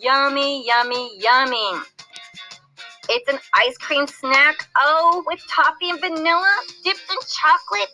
Yummy, 0.00 0.66
yummy, 0.66 1.18
yummy. 1.18 1.80
It's 3.08 3.28
an 3.28 3.38
ice 3.54 3.76
cream 3.78 4.06
snack. 4.06 4.68
Oh, 4.76 5.22
with 5.26 5.40
toffee 5.48 5.90
and 5.90 6.00
vanilla, 6.00 6.54
dipped 6.82 7.10
in 7.10 7.16
chocolate, 7.28 7.90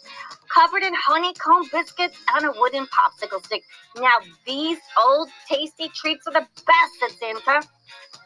covered 0.49 0.83
in 0.83 0.95
honeycomb 0.95 1.69
biscuits, 1.71 2.17
and 2.35 2.47
a 2.47 2.53
wooden 2.59 2.87
popsicle 2.87 3.45
stick. 3.45 3.63
Now, 3.97 4.17
these 4.47 4.79
old 5.01 5.29
tasty 5.49 5.89
treats 5.95 6.27
are 6.27 6.33
the 6.33 6.47
best, 6.67 7.19
said 7.19 7.19
Santa. 7.19 7.69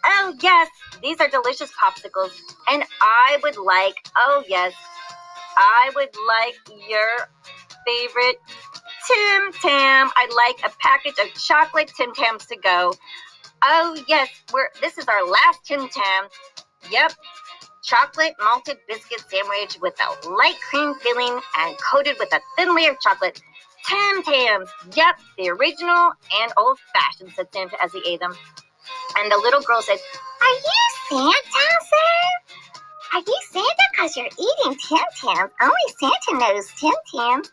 Oh, 0.05 0.35
yes, 0.41 0.69
these 1.03 1.21
are 1.21 1.29
delicious 1.29 1.73
popsicles. 1.73 2.33
And 2.69 2.85
I 3.01 3.39
would 3.43 3.57
like, 3.57 3.95
oh, 4.17 4.45
yes, 4.49 4.73
I 5.57 5.91
would 5.95 6.15
like 6.29 6.81
your 6.89 7.29
favorite 7.87 8.37
Tim 9.07 9.53
Tam. 9.53 10.11
I'd 10.17 10.33
like 10.35 10.71
a 10.71 10.77
package 10.79 11.19
of 11.25 11.33
chocolate 11.35 11.91
Tim 11.97 12.13
Tams 12.15 12.47
to 12.47 12.57
go. 12.57 12.93
Oh 13.63 13.97
yes, 14.07 14.29
we're 14.53 14.69
this 14.81 14.99
is 14.99 15.07
our 15.09 15.27
last 15.27 15.65
Tim 15.65 15.89
Tam. 15.89 16.29
Yep, 16.91 17.13
chocolate 17.83 18.35
malted 18.43 18.79
biscuit 18.89 19.25
sandwich 19.29 19.79
with 19.81 19.95
a 20.01 20.29
light 20.29 20.57
cream 20.71 20.95
filling 20.97 21.41
and 21.59 21.77
coated 21.79 22.17
with 22.19 22.33
a 22.33 22.41
thin 22.57 22.75
layer 22.75 22.93
of 22.93 23.01
chocolate. 23.01 23.41
Tam 23.87 24.23
Tams. 24.23 24.69
Yep, 24.95 25.21
the 25.39 25.51
original 25.51 26.13
and 26.41 26.53
old 26.57 26.79
fashioned, 26.93 27.33
said 27.37 27.47
Santa 27.53 27.77
as 27.83 27.93
he 27.93 28.03
ate 28.07 28.21
them. 28.21 28.35
And 29.17 29.31
the 29.31 29.37
little 29.37 29.61
girl 29.63 29.81
said, 29.81 29.99
Are 30.41 30.55
you 30.55 30.83
Santa, 31.09 31.69
sir? 31.89 32.57
Are 33.15 33.21
you 33.21 33.39
Santa 33.51 33.85
because 33.93 34.17
you're 34.17 34.27
eating 34.27 34.79
Tim 34.89 35.07
Tams? 35.21 35.53
Only 35.61 35.87
Santa 36.01 36.39
knows 36.39 36.71
Tim 36.79 36.95
Tams. 37.15 37.51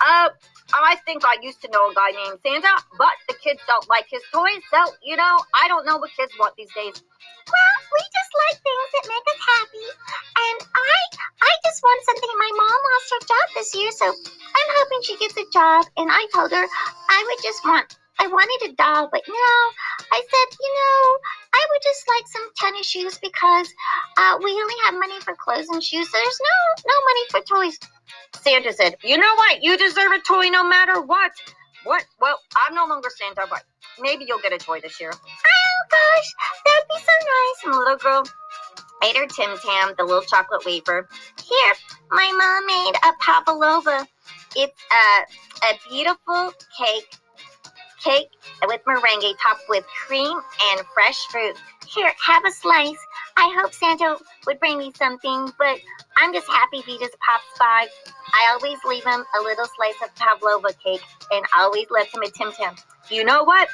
Uh, 0.00 0.28
I 0.74 0.96
think 1.06 1.24
I 1.24 1.36
used 1.40 1.62
to 1.62 1.70
know 1.70 1.90
a 1.90 1.94
guy 1.94 2.10
named 2.10 2.40
Santa, 2.44 2.82
but 2.98 3.14
the 3.28 3.34
kids 3.34 3.60
don't 3.68 3.88
like 3.88 4.06
his 4.10 4.22
toys, 4.32 4.60
so, 4.72 4.92
you 5.02 5.16
know, 5.16 5.38
I 5.54 5.68
don't 5.68 5.86
know 5.86 5.98
what 5.98 6.10
kids 6.16 6.32
want 6.38 6.56
these 6.56 6.72
days. 6.74 7.02
Well, 7.46 7.73
we 7.94 8.02
just 8.10 8.32
like 8.42 8.58
things 8.58 8.90
that 8.94 9.04
make 9.06 9.26
us 9.30 9.40
happy. 9.54 9.86
And 10.34 10.58
I 10.74 10.96
I 11.42 11.52
just 11.64 11.80
want 11.82 12.00
something. 12.06 12.30
My 12.34 12.52
mom 12.58 12.80
lost 12.90 13.08
her 13.14 13.22
job 13.30 13.46
this 13.54 13.70
year, 13.74 13.90
so 13.94 14.06
I'm 14.10 14.70
hoping 14.82 15.00
she 15.06 15.16
gets 15.18 15.36
a 15.38 15.46
job. 15.54 15.86
And 15.96 16.10
I 16.10 16.26
told 16.34 16.50
her 16.50 16.66
I 16.66 17.20
would 17.26 17.40
just 17.42 17.62
want 17.64 17.86
I 18.18 18.26
wanted 18.28 18.70
a 18.70 18.76
doll, 18.76 19.08
but 19.10 19.22
no. 19.26 19.54
I 20.12 20.20
said, 20.22 20.48
you 20.60 20.72
know, 20.74 21.02
I 21.54 21.62
would 21.70 21.82
just 21.82 22.02
like 22.08 22.26
some 22.28 22.46
tennis 22.56 22.86
shoes 22.86 23.18
because 23.18 23.68
uh, 24.18 24.38
we 24.42 24.50
only 24.52 24.78
have 24.86 24.94
money 24.94 25.18
for 25.20 25.34
clothes 25.34 25.68
and 25.70 25.82
shoes. 25.82 26.10
So 26.10 26.18
there's 26.18 26.40
no 26.42 26.58
no 26.86 26.96
money 27.08 27.24
for 27.30 27.40
toys. 27.42 27.78
Santa 28.42 28.72
said, 28.72 28.96
You 29.02 29.18
know 29.18 29.34
what? 29.36 29.62
You 29.62 29.76
deserve 29.78 30.12
a 30.12 30.20
toy 30.20 30.48
no 30.50 30.64
matter 30.64 31.00
what. 31.00 31.32
What? 31.84 32.04
Well, 32.20 32.40
I'm 32.66 32.74
no 32.74 32.86
longer 32.86 33.10
Santa, 33.14 33.46
but 33.48 33.62
maybe 34.00 34.24
you'll 34.26 34.40
get 34.40 34.52
a 34.52 34.58
toy 34.58 34.80
this 34.80 35.00
year. 35.00 35.12
Oh 35.12 35.80
gosh, 35.90 36.34
that'd 36.64 36.88
be 36.88 36.96
so 36.96 37.12
nice. 37.12 37.64
And 37.64 37.74
the 37.74 37.78
little 37.78 37.96
girl 37.96 38.24
ate 39.04 39.16
her 39.16 39.26
Tim 39.26 39.56
Tam, 39.58 39.94
the 39.96 40.04
little 40.04 40.22
chocolate 40.22 40.64
wafer. 40.64 41.08
Here, 41.42 41.74
my 42.10 42.32
mom 42.32 42.66
made 42.66 42.94
a 43.04 43.12
pavlova. 43.20 44.06
It's 44.56 44.80
a, 44.90 45.66
a 45.66 45.78
beautiful 45.90 46.52
cake, 46.78 47.16
cake 48.02 48.28
with 48.66 48.80
meringue 48.86 49.34
topped 49.42 49.64
with 49.68 49.84
cream 50.06 50.40
and 50.70 50.80
fresh 50.94 51.26
fruit. 51.26 51.56
Here, 51.86 52.10
have 52.24 52.44
a 52.46 52.50
slice. 52.50 52.96
I 53.36 53.52
hope 53.60 53.74
Santa 53.74 54.16
would 54.46 54.60
bring 54.60 54.78
me 54.78 54.92
something, 54.96 55.50
but 55.58 55.78
I'm 56.16 56.32
just 56.32 56.46
happy 56.48 56.80
he 56.80 56.98
just 56.98 57.16
pops 57.18 57.44
by. 57.58 57.86
I 58.32 58.52
always 58.52 58.78
leave 58.84 59.04
him 59.04 59.24
a 59.38 59.42
little 59.42 59.66
slice 59.76 59.94
of 60.02 60.14
pavlova 60.14 60.72
cake 60.82 61.02
and 61.32 61.44
always 61.56 61.86
left 61.90 62.14
him 62.14 62.22
a 62.22 62.30
Tim 62.30 62.52
Tam. 62.52 62.74
You 63.10 63.24
know 63.24 63.42
what? 63.42 63.68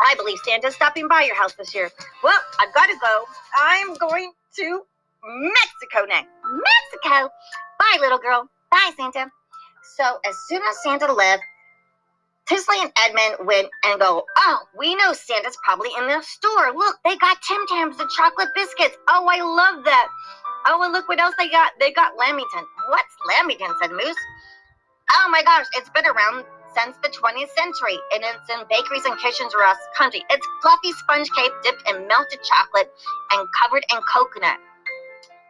I 0.00 0.14
believe 0.16 0.38
Santa's 0.44 0.74
stopping 0.74 1.08
by 1.08 1.22
your 1.22 1.36
house 1.36 1.54
this 1.54 1.74
year. 1.74 1.90
Well, 2.22 2.38
I've 2.60 2.74
got 2.74 2.86
to 2.86 2.96
go. 3.00 3.24
I'm 3.58 3.94
going 3.94 4.32
to 4.56 4.82
Mexico 5.24 6.06
now. 6.08 6.22
Mexico? 6.44 7.30
Bye, 7.78 7.98
little 8.00 8.18
girl. 8.18 8.48
Bye, 8.70 8.92
Santa. 8.96 9.30
So 9.96 10.18
as 10.26 10.36
soon 10.48 10.62
as 10.62 10.82
Santa 10.82 11.12
left, 11.12 11.42
Thistley 12.48 12.82
and 12.82 12.92
Edmund 12.98 13.46
went 13.46 13.68
and 13.84 14.00
go, 14.00 14.24
Oh, 14.36 14.58
we 14.76 14.94
know 14.96 15.12
Santa's 15.12 15.56
probably 15.64 15.90
in 15.98 16.08
the 16.08 16.20
store. 16.22 16.72
Look, 16.74 16.96
they 17.04 17.16
got 17.16 17.38
Tim 17.46 17.66
Tams, 17.68 17.96
the 17.96 18.10
chocolate 18.16 18.48
biscuits. 18.54 18.96
Oh, 19.08 19.26
I 19.30 19.40
love 19.40 19.84
that. 19.84 20.08
Oh, 20.66 20.82
and 20.82 20.92
look 20.92 21.08
what 21.08 21.20
else 21.20 21.34
they 21.38 21.48
got. 21.48 21.72
They 21.78 21.92
got 21.92 22.18
Lamington. 22.18 22.64
What's 22.88 23.14
Lamington? 23.28 23.74
said 23.80 23.90
Moose. 23.90 24.16
Oh 25.12 25.28
my 25.30 25.42
gosh, 25.42 25.66
it's 25.74 25.90
been 25.90 26.06
around 26.06 26.44
since 26.74 26.96
the 27.02 27.08
20th 27.10 27.50
century, 27.50 27.98
and 28.14 28.24
it's 28.24 28.48
in 28.48 28.64
bakeries 28.70 29.04
and 29.04 29.18
kitchens 29.18 29.52
across 29.52 29.76
the 29.76 29.96
country. 29.96 30.24
It's 30.30 30.46
fluffy 30.62 30.92
sponge 30.92 31.30
cake 31.36 31.52
dipped 31.62 31.88
in 31.88 32.08
melted 32.08 32.40
chocolate 32.42 32.90
and 33.32 33.46
covered 33.60 33.84
in 33.92 34.00
coconut. 34.10 34.58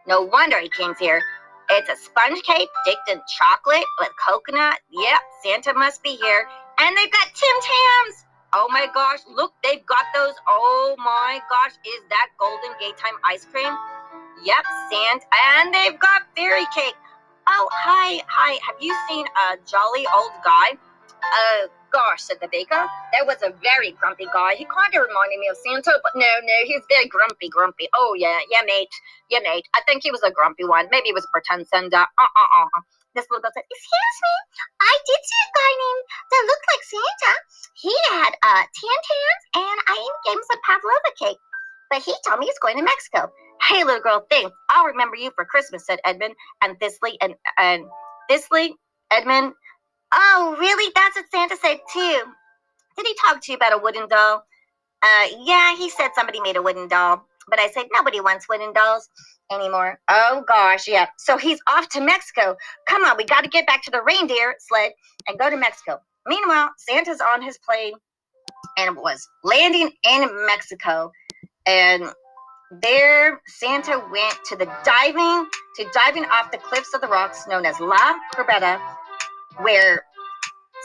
No 0.06 0.22
wonder 0.22 0.58
he 0.58 0.68
came 0.68 0.94
here. 0.98 1.22
It's 1.70 1.88
a 1.88 1.96
sponge 1.96 2.42
cake 2.42 2.68
dipped 2.84 3.08
in 3.08 3.20
chocolate 3.38 3.86
with 4.00 4.10
coconut. 4.18 4.80
Yep, 4.90 5.20
Santa 5.44 5.74
must 5.74 6.02
be 6.02 6.16
here. 6.16 6.46
And 6.78 6.96
they've 6.96 7.10
got 7.10 7.26
Tim 7.34 7.56
Tams. 7.60 8.24
Oh 8.54 8.68
my 8.70 8.86
oh. 8.88 8.92
gosh, 8.94 9.20
look, 9.28 9.54
they've 9.64 9.84
got 9.86 10.04
those. 10.14 10.34
Oh 10.46 10.94
my 10.98 11.40
gosh, 11.48 11.72
is 11.86 12.02
that 12.10 12.28
Golden 12.38 12.72
Gaytime 12.80 13.16
ice 13.24 13.46
cream? 13.46 13.72
Yep, 14.44 14.64
Santa. 14.90 15.26
And 15.56 15.72
they've 15.72 15.98
got 15.98 16.22
fairy 16.36 16.66
cake. 16.74 16.94
Oh, 17.46 17.68
hi, 17.72 18.22
hi. 18.28 18.58
Have 18.66 18.76
you 18.80 18.94
seen 19.08 19.26
a 19.26 19.56
jolly 19.66 20.06
old 20.14 20.32
guy? 20.44 20.78
Oh, 21.24 21.68
gosh, 21.92 22.22
said 22.22 22.38
the 22.40 22.48
baker. 22.48 22.86
That 23.12 23.26
was 23.26 23.42
a 23.42 23.52
very 23.62 23.92
grumpy 23.92 24.26
guy. 24.32 24.54
He 24.54 24.64
kind 24.64 24.94
of 24.94 25.02
reminded 25.06 25.38
me 25.38 25.48
of 25.48 25.56
Santa, 25.56 25.98
but 26.02 26.12
no, 26.14 26.26
no, 26.42 26.54
he's 26.64 26.82
very 26.88 27.06
grumpy, 27.06 27.48
grumpy. 27.48 27.88
Oh, 27.94 28.14
yeah, 28.16 28.38
yeah, 28.50 28.62
mate. 28.66 28.90
Yeah, 29.30 29.40
mate. 29.42 29.66
I 29.74 29.80
think 29.86 30.02
he 30.02 30.10
was 30.10 30.22
a 30.22 30.30
grumpy 30.30 30.64
one. 30.64 30.88
Maybe 30.90 31.06
he 31.06 31.12
was 31.12 31.24
a 31.24 31.32
pretend 31.32 31.66
Santa. 31.68 31.98
Uh-uh-uh. 31.98 32.68
This 33.14 33.26
little 33.30 33.42
girl 33.42 33.52
said, 33.54 33.64
Excuse 33.68 34.18
me, 34.22 34.34
I 34.80 34.94
did 35.06 35.20
see 35.22 35.42
a 35.42 35.50
guy 35.52 35.72
named 35.78 36.04
that 36.30 36.42
looked 36.48 36.66
like 36.72 36.82
Santa. 36.88 37.34
He 37.76 37.94
had 38.10 38.32
uh, 38.42 38.64
tan 38.64 38.98
tans, 39.04 39.42
and 39.56 39.78
I 39.88 39.94
even 39.96 40.20
gave 40.26 40.36
him 40.38 40.44
some 40.48 40.60
pavlova 40.64 41.12
cake. 41.18 41.40
But 41.90 42.02
he 42.02 42.14
told 42.26 42.40
me 42.40 42.46
he's 42.46 42.58
going 42.58 42.78
to 42.78 42.82
Mexico. 42.82 43.30
Hey, 43.68 43.84
little 43.84 44.00
girl, 44.00 44.26
thanks. 44.30 44.56
I'll 44.70 44.86
remember 44.86 45.16
you 45.16 45.30
for 45.36 45.44
Christmas, 45.44 45.86
said 45.86 46.00
Edmund. 46.04 46.34
And 46.62 46.78
Thistley 46.80 47.16
and, 47.20 47.34
and 47.58 47.84
Thistley, 48.30 48.70
Edmund, 49.10 49.52
Oh, 50.12 50.56
really? 50.60 50.92
That's 50.94 51.16
what 51.16 51.24
Santa 51.30 51.56
said 51.56 51.80
too. 51.90 52.22
Did 52.96 53.06
he 53.06 53.14
talk 53.14 53.40
to 53.42 53.52
you 53.52 53.56
about 53.56 53.72
a 53.72 53.78
wooden 53.78 54.08
doll? 54.08 54.44
Uh, 55.02 55.26
yeah, 55.40 55.74
he 55.76 55.88
said 55.88 56.10
somebody 56.14 56.40
made 56.40 56.56
a 56.56 56.62
wooden 56.62 56.86
doll, 56.86 57.26
but 57.48 57.58
I 57.58 57.70
said 57.70 57.86
nobody 57.92 58.20
wants 58.20 58.48
wooden 58.48 58.72
dolls 58.72 59.08
anymore. 59.50 59.98
Oh 60.08 60.44
gosh, 60.46 60.88
yeah. 60.88 61.06
So 61.18 61.36
he's 61.36 61.60
off 61.68 61.88
to 61.90 62.00
Mexico. 62.00 62.56
Come 62.88 63.04
on, 63.04 63.16
we 63.16 63.24
got 63.24 63.42
to 63.44 63.50
get 63.50 63.66
back 63.66 63.82
to 63.84 63.90
the 63.90 64.02
reindeer 64.02 64.54
sled 64.58 64.92
and 65.28 65.38
go 65.38 65.50
to 65.50 65.56
Mexico. 65.56 66.00
Meanwhile, 66.26 66.70
Santa's 66.78 67.20
on 67.20 67.42
his 67.42 67.58
plane 67.58 67.94
and 68.78 68.96
was 68.96 69.26
landing 69.44 69.90
in 70.08 70.46
Mexico, 70.46 71.10
and 71.66 72.04
there 72.82 73.40
Santa 73.46 74.02
went 74.10 74.38
to 74.46 74.56
the 74.56 74.70
diving 74.84 75.48
to 75.76 75.86
diving 75.92 76.24
off 76.26 76.50
the 76.50 76.58
cliffs 76.58 76.94
of 76.94 77.00
the 77.00 77.08
rocks 77.08 77.46
known 77.46 77.66
as 77.66 77.78
La 77.80 78.14
Quebrada 78.34 78.80
where 79.60 80.04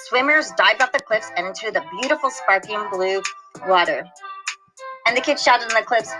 swimmers 0.07 0.51
dived 0.57 0.81
off 0.81 0.91
the 0.91 0.99
cliffs 0.99 1.31
and 1.37 1.47
into 1.47 1.71
the 1.71 1.83
beautiful 2.01 2.29
sparkling 2.29 2.85
blue 2.91 3.21
water. 3.67 4.05
And 5.05 5.15
the 5.15 5.21
kids 5.21 5.41
shouted 5.41 5.69
in 5.69 5.75
the 5.75 5.83
cliffs, 5.83 6.11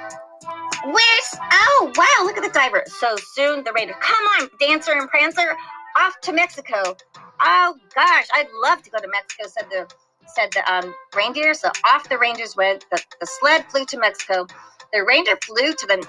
Where's 0.88 1.36
oh 1.52 1.92
wow, 1.98 2.26
look 2.26 2.38
at 2.38 2.44
the 2.44 2.50
diver. 2.58 2.84
So 2.88 3.18
soon 3.18 3.66
the 3.66 3.74
reindeer, 3.74 3.98
come 4.00 4.24
on, 4.40 4.50
Dancer 4.58 4.94
and 4.94 5.10
Prancer, 5.10 5.54
off 5.98 6.20
to 6.22 6.32
Mexico. 6.32 6.96
Oh 7.42 7.76
gosh, 7.94 8.28
I'd 8.34 8.48
love 8.64 8.82
to 8.84 8.90
go 8.90 9.00
to 9.00 9.08
Mexico, 9.10 9.48
said 9.48 9.66
the 9.70 9.94
said 10.34 10.50
the 10.54 10.72
um, 10.72 10.96
reindeer. 11.14 11.54
So 11.56 11.70
off 11.86 12.08
the 12.08 12.18
reindeers 12.18 12.56
went. 12.56 12.86
The, 12.90 13.04
the 13.20 13.28
sled 13.28 13.66
flew 13.70 13.86
to 13.86 14.00
Mexico. 14.00 14.48
The 14.94 15.04
reindeer 15.04 15.38
flew 15.46 15.74
to 15.74 15.88
the 15.88 16.08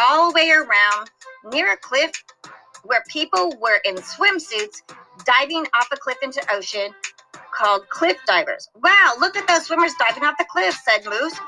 all 0.00 0.30
the 0.30 0.36
way 0.36 0.50
around 0.50 1.10
near 1.52 1.74
a 1.74 1.76
cliff 1.76 2.12
where 2.84 3.04
people 3.08 3.54
were 3.60 3.78
in 3.84 3.96
swimsuits 3.96 4.80
diving 5.26 5.66
off 5.74 5.88
a 5.92 5.96
cliff 5.96 6.16
into 6.22 6.42
ocean 6.50 6.94
called 7.54 7.86
cliff 7.90 8.16
divers. 8.26 8.70
Wow, 8.82 9.14
look 9.20 9.36
at 9.36 9.46
those 9.46 9.66
swimmers 9.66 9.92
diving 9.98 10.24
off 10.24 10.36
the 10.38 10.46
cliff, 10.50 10.74
said 10.74 11.04
Moose. 11.04 11.38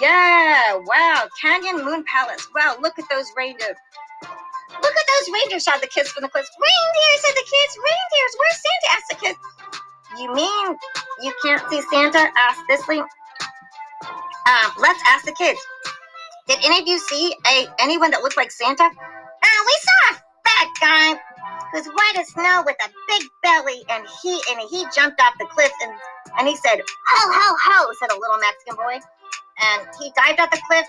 Yeah, 0.00 0.76
wow, 0.86 1.28
Canyon 1.40 1.84
Moon 1.84 2.04
Palace. 2.04 2.48
Wow, 2.54 2.76
look 2.80 2.98
at 2.98 3.04
those 3.10 3.26
reindeer. 3.36 3.74
Look 4.80 4.94
at 4.96 5.06
those 5.18 5.32
reindeers, 5.32 5.64
shouted 5.64 5.82
the 5.82 5.88
kids 5.88 6.08
from 6.10 6.22
the 6.22 6.28
cliffs. 6.28 6.50
Reindeer, 6.56 7.14
said 7.20 7.34
the 7.34 7.46
kids. 7.46 7.72
Reindeers, 7.78 8.32
where's 8.38 8.60
Santa? 8.64 8.88
asked 8.96 9.08
the 9.10 9.26
kids. 9.26 9.38
You 10.18 10.34
mean 10.34 10.76
you 11.22 11.32
can't 11.44 11.62
see 11.70 11.82
Santa? 11.90 12.32
asked 12.36 12.60
Thistley. 12.70 13.00
Um, 14.46 14.72
let's 14.80 15.00
ask 15.06 15.24
the 15.24 15.32
kids. 15.32 15.60
Did 16.48 16.58
any 16.64 16.80
of 16.80 16.88
you 16.88 16.98
see 16.98 17.34
a 17.46 17.66
anyone 17.78 18.10
that 18.10 18.22
looked 18.22 18.36
like 18.36 18.50
Santa? 18.50 18.84
Uh, 18.84 19.60
we 19.66 19.76
saw 19.86 20.00
a 20.10 20.14
fat 20.48 20.68
guy 20.80 21.20
who's 21.72 21.86
white 21.86 22.18
as 22.18 22.28
snow 22.28 22.62
with 22.66 22.76
a 22.84 22.90
big 23.08 23.28
belly, 23.42 23.84
and 23.90 24.04
he 24.22 24.40
and 24.50 24.60
he 24.68 24.84
jumped 24.94 25.20
off 25.20 25.34
the 25.38 25.46
cliff 25.46 25.72
and 25.82 25.92
and 26.38 26.48
he 26.48 26.56
said, 26.56 26.80
"Ho 26.80 27.20
ho 27.32 27.56
ho!" 27.62 27.92
said 27.98 28.10
a 28.10 28.18
little 28.18 28.38
Mexican 28.38 28.76
boy, 28.76 28.98
and 29.60 29.86
he 30.00 30.12
dived 30.16 30.40
off 30.40 30.50
the 30.50 30.60
cliff. 30.68 30.86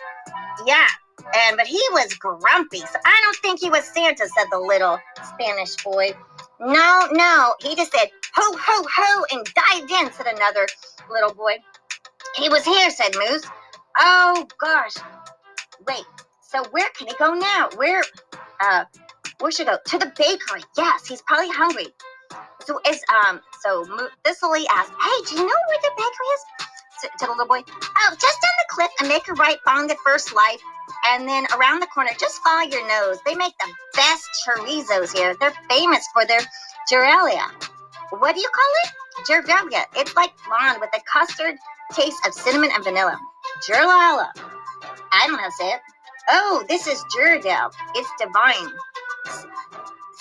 Yeah, 0.66 0.88
and 1.36 1.58
but 1.58 1.68
he 1.68 1.82
was 1.92 2.14
grumpy, 2.16 2.80
so 2.80 3.00
I 3.06 3.22
don't 3.24 3.38
think 3.38 3.60
he 3.60 3.70
was 3.70 3.86
Santa," 3.86 4.28
said 4.28 4.46
the 4.52 4.60
little 4.60 5.00
Spanish 5.24 5.76
boy. 5.84 6.12
No, 6.60 7.08
no, 7.12 7.56
he 7.62 7.76
just 7.76 7.92
said 7.92 8.10
ho 8.36 8.58
ho 8.58 8.86
ho 8.94 9.26
and 9.32 9.46
dived 9.46 9.92
in," 9.92 10.12
said 10.14 10.28
another 10.28 10.68
little 11.10 11.34
boy. 11.34 11.56
He 12.36 12.50
was 12.50 12.66
here," 12.66 12.90
said 12.92 13.16
Moose. 13.16 13.44
Oh 14.00 14.48
gosh, 14.60 14.94
wait. 15.88 16.06
So 16.42 16.64
where 16.72 16.90
can 16.98 17.08
he 17.08 17.14
go 17.20 17.34
now? 17.34 17.70
Where? 17.76 18.04
Uh, 18.60 18.86
where 19.40 19.52
should 19.52 19.68
go? 19.68 19.78
To 19.88 19.98
the 19.98 20.12
bakery. 20.18 20.64
Yes, 20.78 21.08
he's 21.08 21.22
probably 21.24 21.50
hungry. 21.50 21.88
So 22.66 22.80
is 22.88 23.02
um 23.14 23.42
so 23.62 23.84
Thistley 24.26 24.66
asked, 24.72 24.92
Hey, 25.02 25.24
do 25.28 25.36
you 25.36 25.42
know 25.42 25.62
where 25.68 25.80
the 25.82 25.92
bakery 25.98 26.28
is? 26.36 26.63
To, 27.04 27.10
the 27.20 27.32
little 27.32 27.46
boy. 27.46 27.64
Oh, 27.68 28.10
just 28.12 28.42
down 28.42 28.56
the 28.58 28.70
cliff 28.70 28.92
and 29.00 29.10
make 29.10 29.28
a 29.28 29.34
right 29.34 29.58
on 29.68 29.88
the 29.88 29.98
first 30.06 30.34
light. 30.34 30.60
And 31.08 31.28
then 31.28 31.46
around 31.58 31.82
the 31.82 31.88
corner, 31.88 32.12
just 32.18 32.42
follow 32.42 32.62
your 32.62 32.88
nose. 32.88 33.20
They 33.26 33.36
make 33.36 33.54
the 33.60 33.72
best 33.94 34.26
chorizos 34.48 35.16
here. 35.16 35.36
They're 35.40 35.54
famous 35.70 36.08
for 36.14 36.26
their 36.26 36.40
gerelia. 36.92 37.44
What 38.10 38.36
do 38.36 38.42
you 38.42 38.50
call 38.50 38.72
it? 38.86 38.92
Gerelia. 39.28 39.84
It's 39.98 40.16
like 40.16 40.32
flan 40.40 40.80
with 40.80 40.90
a 40.96 41.02
custard 41.12 41.56
taste 41.92 42.18
of 42.26 42.34
cinnamon 42.34 42.70
and 42.74 42.84
vanilla. 42.84 43.20
Gerelia. 43.68 44.30
I 45.12 45.28
don't 45.28 45.34
know 45.34 45.40
how 45.40 45.50
to 45.50 45.52
say 45.52 45.70
it. 45.70 45.82
Oh, 46.30 46.64
this 46.70 46.88
is 46.88 47.04
Jurdel. 47.14 47.72
It's 47.96 48.10
divine 48.18 48.72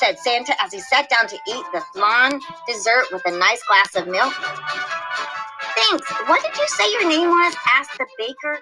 said 0.02 0.18
Santa 0.18 0.52
as 0.60 0.72
he 0.72 0.80
sat 0.80 1.08
down 1.08 1.28
to 1.28 1.36
eat 1.46 1.64
the 1.72 1.80
flan 1.94 2.40
dessert 2.66 3.04
with 3.12 3.22
a 3.24 3.38
nice 3.38 3.62
glass 3.68 3.94
of 3.94 4.08
milk. 4.08 4.34
Thanks. 5.92 6.10
What 6.26 6.42
did 6.42 6.56
you 6.56 6.66
say 6.68 6.90
your 6.92 7.06
name 7.06 7.28
was? 7.28 7.54
asked 7.68 7.98
the 7.98 8.06
baker, 8.16 8.58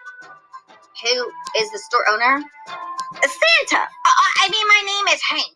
who 1.02 1.32
is 1.60 1.70
the 1.70 1.78
store 1.78 2.04
owner. 2.10 2.42
Santa. 3.22 3.82
Uh, 3.84 4.30
I 4.42 4.48
mean, 4.50 4.66
my 4.66 4.82
name 4.84 5.14
is 5.14 5.22
Hank. 5.22 5.54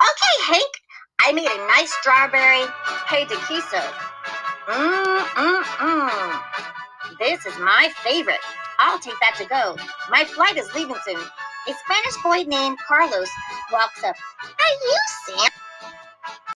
Okay, 0.00 0.54
Hank. 0.54 0.72
I 1.20 1.32
made 1.32 1.50
a 1.50 1.66
nice 1.66 1.92
strawberry 1.94 2.62
hey 3.08 3.24
de 3.24 3.34
queso. 3.34 3.82
Mmm, 4.68 5.24
mmm, 5.34 5.62
mmm. 5.64 6.40
This 7.18 7.44
is 7.46 7.58
my 7.58 7.90
favorite. 8.04 8.38
I'll 8.78 9.00
take 9.00 9.18
that 9.20 9.34
to 9.38 9.44
go. 9.46 9.76
My 10.10 10.24
flight 10.24 10.56
is 10.56 10.72
leaving 10.72 10.96
soon. 11.04 11.18
A 11.18 11.72
Spanish 11.84 12.22
boy 12.22 12.48
named 12.48 12.78
Carlos 12.86 13.28
walks 13.72 14.04
up. 14.04 14.14
Are 14.40 14.74
you 14.84 14.98
Santa? 15.26 15.67